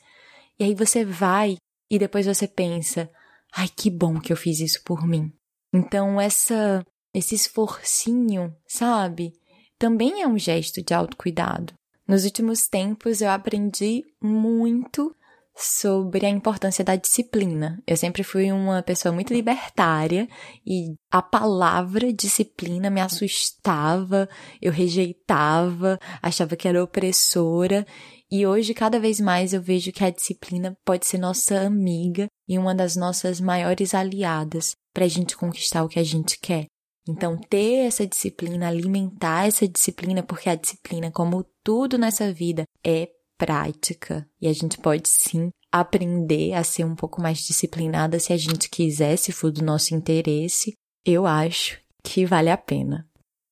e 0.59 0.65
aí 0.65 0.75
você 0.75 1.05
vai 1.05 1.57
e 1.91 1.99
depois 1.99 2.27
você 2.27 2.47
pensa: 2.47 3.11
"Ai, 3.53 3.69
que 3.69 3.91
bom 3.91 4.21
que 4.21 4.33
eu 4.33 4.37
fiz 4.37 4.61
isso 4.61 4.83
por 4.85 5.07
mim". 5.07 5.33
Então 5.73 6.21
essa 6.21 6.85
esse 7.12 7.35
esforcinho, 7.35 8.55
sabe? 8.67 9.33
Também 9.79 10.23
é 10.23 10.27
um 10.27 10.39
gesto 10.39 10.83
de 10.83 10.93
autocuidado. 10.93 11.73
Nos 12.07 12.25
últimos 12.25 12.69
tempos 12.69 13.21
eu 13.21 13.31
aprendi 13.31 14.05
muito 14.21 15.15
sobre 15.57 16.27
a 16.27 16.29
importância 16.29 16.85
da 16.85 16.97
disciplina. 16.97 17.81
Eu 17.87 17.97
sempre 17.97 18.25
fui 18.25 18.51
uma 18.51 18.83
pessoa 18.83 19.13
muito 19.13 19.33
libertária 19.33 20.29
e 20.67 20.95
a 21.11 21.23
palavra 21.23 22.13
disciplina 22.13 22.91
me 22.91 23.01
assustava, 23.01 24.29
eu 24.61 24.73
rejeitava, 24.73 25.99
achava 26.21 26.57
que 26.57 26.67
era 26.67 26.83
opressora. 26.83 27.87
E 28.31 28.47
hoje, 28.47 28.75
cada 28.75 28.99
vez 28.99 29.21
mais, 29.21 29.53
eu 29.53 29.63
vejo 29.63 29.93
que 29.93 30.03
a 30.03 30.11
disciplina 30.11 30.77
pode 30.85 31.07
ser 31.07 31.19
nossa 31.19 31.61
amiga 31.61 32.27
e 32.49 32.59
uma 32.59 32.75
das 32.75 32.97
nossas 32.97 33.41
maiores 33.41 33.95
aliadas 33.95 34.75
para 34.93 35.05
a 35.05 35.09
gente 35.09 35.37
conquistar 35.37 35.85
o 35.85 35.89
que 35.89 36.01
a 36.01 36.05
gente 36.05 36.39
quer. 36.41 36.67
Então, 37.09 37.39
ter 37.39 37.87
essa 37.87 38.07
disciplina, 38.07 38.67
alimentar 38.67 39.47
essa 39.47 39.69
disciplina, 39.69 40.23
porque 40.23 40.49
a 40.49 40.55
disciplina, 40.55 41.11
como 41.11 41.45
tudo 41.63 41.99
nessa 41.99 42.33
vida, 42.33 42.65
é 42.83 43.09
prática 43.39 44.28
e 44.41 44.47
a 44.47 44.53
gente 44.53 44.78
pode 44.78 45.09
sim 45.09 45.51
aprender 45.72 46.53
a 46.55 46.62
ser 46.62 46.85
um 46.85 46.95
pouco 46.95 47.20
mais 47.20 47.39
disciplinada 47.39 48.18
se 48.20 48.32
a 48.32 48.37
gente 48.37 48.68
quiser, 48.68 49.16
se 49.16 49.32
for 49.32 49.51
do 49.51 49.64
nosso 49.64 49.95
interesse. 49.95 50.74
Eu 51.05 51.26
acho 51.26 51.80
que 52.03 52.24
vale 52.24 52.51
a 52.51 52.57
pena. 52.57 53.09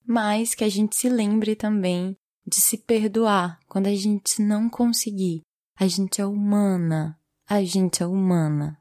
Mas 0.06 0.54
que 0.54 0.64
a 0.64 0.68
gente 0.68 0.96
se 0.96 1.08
lembre 1.08 1.56
também 1.56 2.16
de 2.46 2.56
se 2.56 2.78
perdoar 2.78 3.58
quando 3.66 3.86
a 3.86 3.94
gente 3.94 4.40
não 4.40 4.68
conseguir. 4.68 5.42
A 5.78 5.86
gente 5.86 6.20
é 6.20 6.26
humana. 6.26 7.18
A 7.48 7.62
gente 7.64 8.02
é 8.02 8.06
humana. 8.06 8.78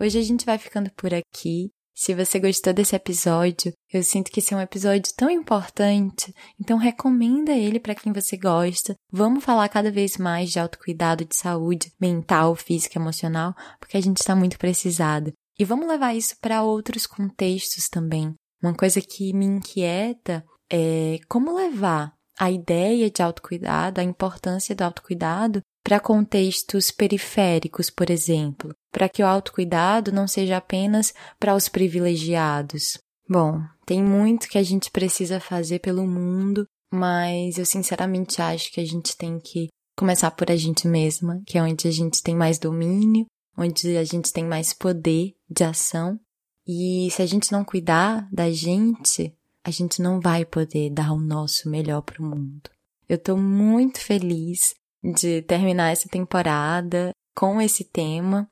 Hoje 0.00 0.18
a 0.18 0.22
gente 0.22 0.44
vai 0.44 0.58
ficando 0.58 0.90
por 0.90 1.14
aqui. 1.14 1.70
Se 1.96 2.12
você 2.12 2.40
gostou 2.40 2.72
desse 2.72 2.96
episódio, 2.96 3.72
eu 3.92 4.02
sinto 4.02 4.30
que 4.30 4.40
esse 4.40 4.52
é 4.52 4.56
um 4.56 4.60
episódio 4.60 5.12
tão 5.16 5.30
importante, 5.30 6.34
então 6.60 6.76
recomenda 6.76 7.52
ele 7.52 7.78
para 7.78 7.94
quem 7.94 8.12
você 8.12 8.36
gosta. 8.36 8.96
Vamos 9.12 9.44
falar 9.44 9.68
cada 9.68 9.92
vez 9.92 10.16
mais 10.16 10.50
de 10.50 10.58
autocuidado, 10.58 11.24
de 11.24 11.36
saúde 11.36 11.92
mental, 12.00 12.56
física, 12.56 12.98
emocional, 12.98 13.54
porque 13.78 13.96
a 13.96 14.00
gente 14.00 14.18
está 14.18 14.34
muito 14.34 14.58
precisado. 14.58 15.32
E 15.56 15.64
vamos 15.64 15.86
levar 15.86 16.16
isso 16.16 16.34
para 16.40 16.64
outros 16.64 17.06
contextos 17.06 17.88
também. 17.88 18.34
Uma 18.60 18.74
coisa 18.74 19.00
que 19.00 19.32
me 19.32 19.44
inquieta 19.46 20.44
é 20.68 21.18
como 21.28 21.54
levar 21.54 22.12
a 22.36 22.50
ideia 22.50 23.08
de 23.08 23.22
autocuidado, 23.22 24.00
a 24.00 24.04
importância 24.04 24.74
do 24.74 24.82
autocuidado 24.82 25.60
para 25.84 26.00
contextos 26.00 26.90
periféricos, 26.90 27.88
por 27.88 28.10
exemplo, 28.10 28.74
para 28.94 29.08
que 29.08 29.24
o 29.24 29.26
autocuidado 29.26 30.12
não 30.12 30.28
seja 30.28 30.56
apenas 30.56 31.12
para 31.40 31.56
os 31.56 31.68
privilegiados. 31.68 32.96
Bom, 33.28 33.60
tem 33.84 34.00
muito 34.00 34.48
que 34.48 34.56
a 34.56 34.62
gente 34.62 34.88
precisa 34.88 35.40
fazer 35.40 35.80
pelo 35.80 36.06
mundo, 36.06 36.64
mas 36.92 37.58
eu 37.58 37.66
sinceramente 37.66 38.40
acho 38.40 38.70
que 38.70 38.80
a 38.80 38.84
gente 38.84 39.16
tem 39.16 39.40
que 39.40 39.68
começar 39.98 40.30
por 40.30 40.48
a 40.48 40.54
gente 40.54 40.86
mesma, 40.86 41.42
que 41.44 41.58
é 41.58 41.62
onde 41.62 41.88
a 41.88 41.90
gente 41.90 42.22
tem 42.22 42.36
mais 42.36 42.56
domínio, 42.56 43.26
onde 43.58 43.96
a 43.96 44.04
gente 44.04 44.32
tem 44.32 44.44
mais 44.44 44.72
poder 44.72 45.32
de 45.50 45.64
ação. 45.64 46.16
E 46.64 47.08
se 47.10 47.20
a 47.20 47.26
gente 47.26 47.50
não 47.50 47.64
cuidar 47.64 48.28
da 48.30 48.48
gente, 48.52 49.34
a 49.64 49.72
gente 49.72 50.00
não 50.00 50.20
vai 50.20 50.44
poder 50.44 50.90
dar 50.90 51.10
o 51.12 51.18
nosso 51.18 51.68
melhor 51.68 52.02
para 52.02 52.22
o 52.22 52.24
mundo. 52.24 52.70
Eu 53.08 53.16
estou 53.16 53.36
muito 53.36 54.00
feliz 54.00 54.72
de 55.02 55.42
terminar 55.42 55.90
essa 55.90 56.08
temporada 56.08 57.10
com 57.34 57.60
esse 57.60 57.82
tema. 57.82 58.48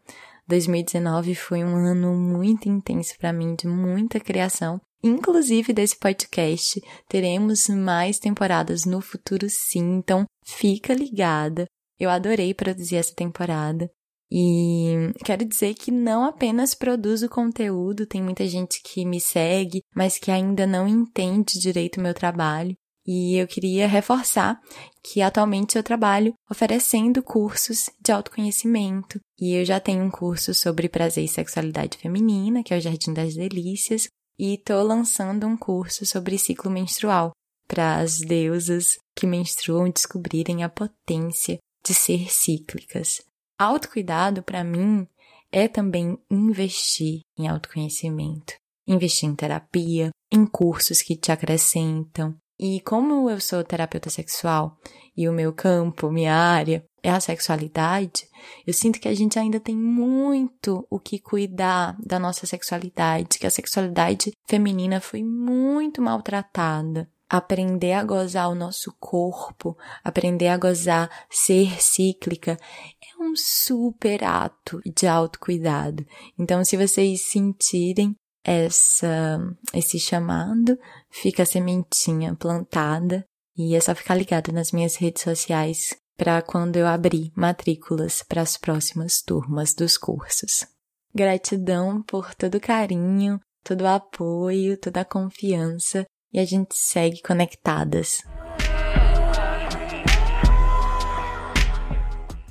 2019 0.48 1.34
foi 1.34 1.64
um 1.64 1.76
ano 1.76 2.14
muito 2.14 2.68
intenso 2.68 3.14
para 3.18 3.32
mim, 3.32 3.54
de 3.54 3.66
muita 3.66 4.20
criação. 4.20 4.80
Inclusive 5.02 5.72
desse 5.72 5.98
podcast, 5.98 6.80
teremos 7.08 7.68
mais 7.68 8.18
temporadas 8.18 8.84
no 8.84 9.00
futuro 9.00 9.46
sim, 9.50 9.96
então 9.96 10.24
fica 10.44 10.94
ligada. 10.94 11.66
Eu 11.98 12.08
adorei 12.08 12.54
produzir 12.54 12.96
essa 12.96 13.14
temporada. 13.14 13.90
E 14.34 15.12
quero 15.24 15.44
dizer 15.44 15.74
que 15.74 15.90
não 15.90 16.24
apenas 16.24 16.74
produzo 16.74 17.28
conteúdo, 17.28 18.06
tem 18.06 18.22
muita 18.22 18.48
gente 18.48 18.80
que 18.82 19.04
me 19.04 19.20
segue, 19.20 19.82
mas 19.94 20.18
que 20.18 20.30
ainda 20.30 20.66
não 20.66 20.88
entende 20.88 21.58
direito 21.58 21.98
o 21.98 22.02
meu 22.02 22.14
trabalho. 22.14 22.74
E 23.06 23.36
eu 23.36 23.46
queria 23.48 23.88
reforçar 23.88 24.60
que 25.02 25.20
atualmente 25.20 25.76
eu 25.76 25.82
trabalho 25.82 26.34
oferecendo 26.48 27.22
cursos 27.22 27.90
de 28.00 28.12
autoconhecimento. 28.12 29.20
E 29.40 29.54
eu 29.54 29.64
já 29.64 29.80
tenho 29.80 30.04
um 30.04 30.10
curso 30.10 30.54
sobre 30.54 30.88
prazer 30.88 31.24
e 31.24 31.28
sexualidade 31.28 31.98
feminina, 31.98 32.62
que 32.62 32.72
é 32.72 32.78
o 32.78 32.80
Jardim 32.80 33.12
das 33.12 33.34
Delícias, 33.34 34.08
e 34.38 34.54
estou 34.54 34.82
lançando 34.82 35.46
um 35.46 35.56
curso 35.56 36.06
sobre 36.06 36.38
ciclo 36.38 36.70
menstrual 36.70 37.32
para 37.66 37.98
as 37.98 38.18
deusas 38.18 38.98
que 39.16 39.26
menstruam 39.26 39.90
descobrirem 39.90 40.62
a 40.62 40.68
potência 40.68 41.58
de 41.84 41.94
ser 41.94 42.30
cíclicas. 42.30 43.20
Autocuidado, 43.58 44.42
para 44.42 44.62
mim, 44.62 45.06
é 45.50 45.68
também 45.68 46.18
investir 46.30 47.20
em 47.38 47.48
autoconhecimento, 47.48 48.54
investir 48.86 49.28
em 49.28 49.34
terapia, 49.34 50.10
em 50.30 50.46
cursos 50.46 51.02
que 51.02 51.16
te 51.16 51.30
acrescentam, 51.30 52.34
e 52.62 52.80
como 52.82 53.28
eu 53.28 53.40
sou 53.40 53.64
terapeuta 53.64 54.08
sexual 54.08 54.78
e 55.16 55.28
o 55.28 55.32
meu 55.32 55.52
campo, 55.52 56.12
minha 56.12 56.32
área 56.32 56.86
é 57.02 57.10
a 57.10 57.18
sexualidade, 57.18 58.24
eu 58.64 58.72
sinto 58.72 59.00
que 59.00 59.08
a 59.08 59.14
gente 59.14 59.36
ainda 59.36 59.58
tem 59.58 59.76
muito 59.76 60.86
o 60.88 61.00
que 61.00 61.18
cuidar 61.18 61.96
da 61.98 62.20
nossa 62.20 62.46
sexualidade, 62.46 63.40
que 63.40 63.48
a 63.48 63.50
sexualidade 63.50 64.32
feminina 64.46 65.00
foi 65.00 65.24
muito 65.24 66.00
maltratada. 66.00 67.10
Aprender 67.28 67.94
a 67.94 68.04
gozar 68.04 68.48
o 68.48 68.54
nosso 68.54 68.94
corpo, 69.00 69.76
aprender 70.04 70.46
a 70.46 70.56
gozar 70.56 71.10
ser 71.28 71.82
cíclica 71.82 72.56
é 73.02 73.20
um 73.20 73.34
super 73.34 74.22
ato 74.22 74.80
de 74.84 75.08
autocuidado. 75.08 76.06
Então, 76.38 76.64
se 76.64 76.76
vocês 76.76 77.22
sentirem 77.22 78.14
essa, 78.44 79.38
esse 79.72 79.98
chamado, 79.98 80.78
fica 81.10 81.42
a 81.42 81.46
sementinha 81.46 82.34
plantada 82.34 83.24
e 83.56 83.74
é 83.74 83.80
só 83.80 83.94
ficar 83.94 84.14
ligado 84.14 84.52
nas 84.52 84.72
minhas 84.72 84.96
redes 84.96 85.22
sociais 85.22 85.94
para 86.16 86.42
quando 86.42 86.76
eu 86.76 86.86
abrir 86.86 87.32
matrículas 87.36 88.22
para 88.22 88.42
as 88.42 88.56
próximas 88.56 89.22
turmas 89.22 89.74
dos 89.74 89.96
cursos. 89.96 90.66
Gratidão 91.14 92.02
por 92.02 92.34
todo 92.34 92.56
o 92.56 92.60
carinho, 92.60 93.40
todo 93.62 93.82
o 93.82 93.88
apoio, 93.88 94.76
toda 94.76 95.02
a 95.02 95.04
confiança 95.04 96.06
e 96.32 96.38
a 96.38 96.44
gente 96.44 96.74
segue 96.74 97.20
conectadas. 97.20 98.22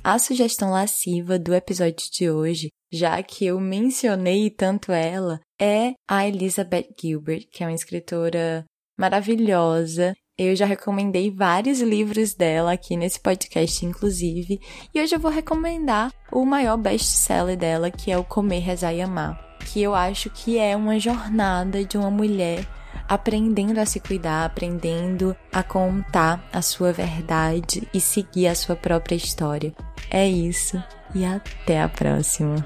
A 0.04 0.18
sugestão 0.18 0.72
lasciva 0.72 1.38
do 1.38 1.54
episódio 1.54 2.10
de 2.12 2.28
hoje, 2.28 2.70
já 2.92 3.22
que 3.22 3.46
eu 3.46 3.60
mencionei 3.60 4.50
tanto 4.50 4.90
ela, 4.90 5.38
é 5.60 5.92
a 6.10 6.26
Elizabeth 6.26 6.88
Gilbert, 7.00 7.46
que 7.52 7.62
é 7.62 7.68
uma 7.68 7.74
escritora 7.74 8.64
maravilhosa. 8.98 10.12
Eu 10.36 10.56
já 10.56 10.66
recomendei 10.66 11.30
vários 11.30 11.80
livros 11.80 12.34
dela 12.34 12.72
aqui 12.72 12.96
nesse 12.96 13.20
podcast, 13.20 13.86
inclusive, 13.86 14.58
e 14.92 15.00
hoje 15.00 15.14
eu 15.14 15.20
vou 15.20 15.30
recomendar 15.30 16.12
o 16.32 16.44
maior 16.44 16.76
best-seller 16.76 17.56
dela, 17.56 17.88
que 17.88 18.10
é 18.10 18.18
o 18.18 18.24
Comer, 18.24 18.58
Rezar 18.58 18.92
e 18.92 19.00
Amar, 19.00 19.38
que 19.72 19.80
eu 19.80 19.94
acho 19.94 20.28
que 20.30 20.58
é 20.58 20.74
uma 20.74 20.98
jornada 20.98 21.84
de 21.84 21.96
uma 21.96 22.10
mulher 22.10 22.66
aprendendo 23.12 23.78
a 23.78 23.84
se 23.84 24.00
cuidar, 24.00 24.46
aprendendo 24.46 25.36
a 25.52 25.62
contar 25.62 26.48
a 26.50 26.62
sua 26.62 26.92
verdade 26.92 27.86
e 27.92 28.00
seguir 28.00 28.46
a 28.46 28.54
sua 28.54 28.74
própria 28.74 29.14
história. 29.14 29.74
É 30.10 30.26
isso 30.26 30.82
e 31.14 31.22
até 31.22 31.82
a 31.82 31.88
próxima. 31.90 32.64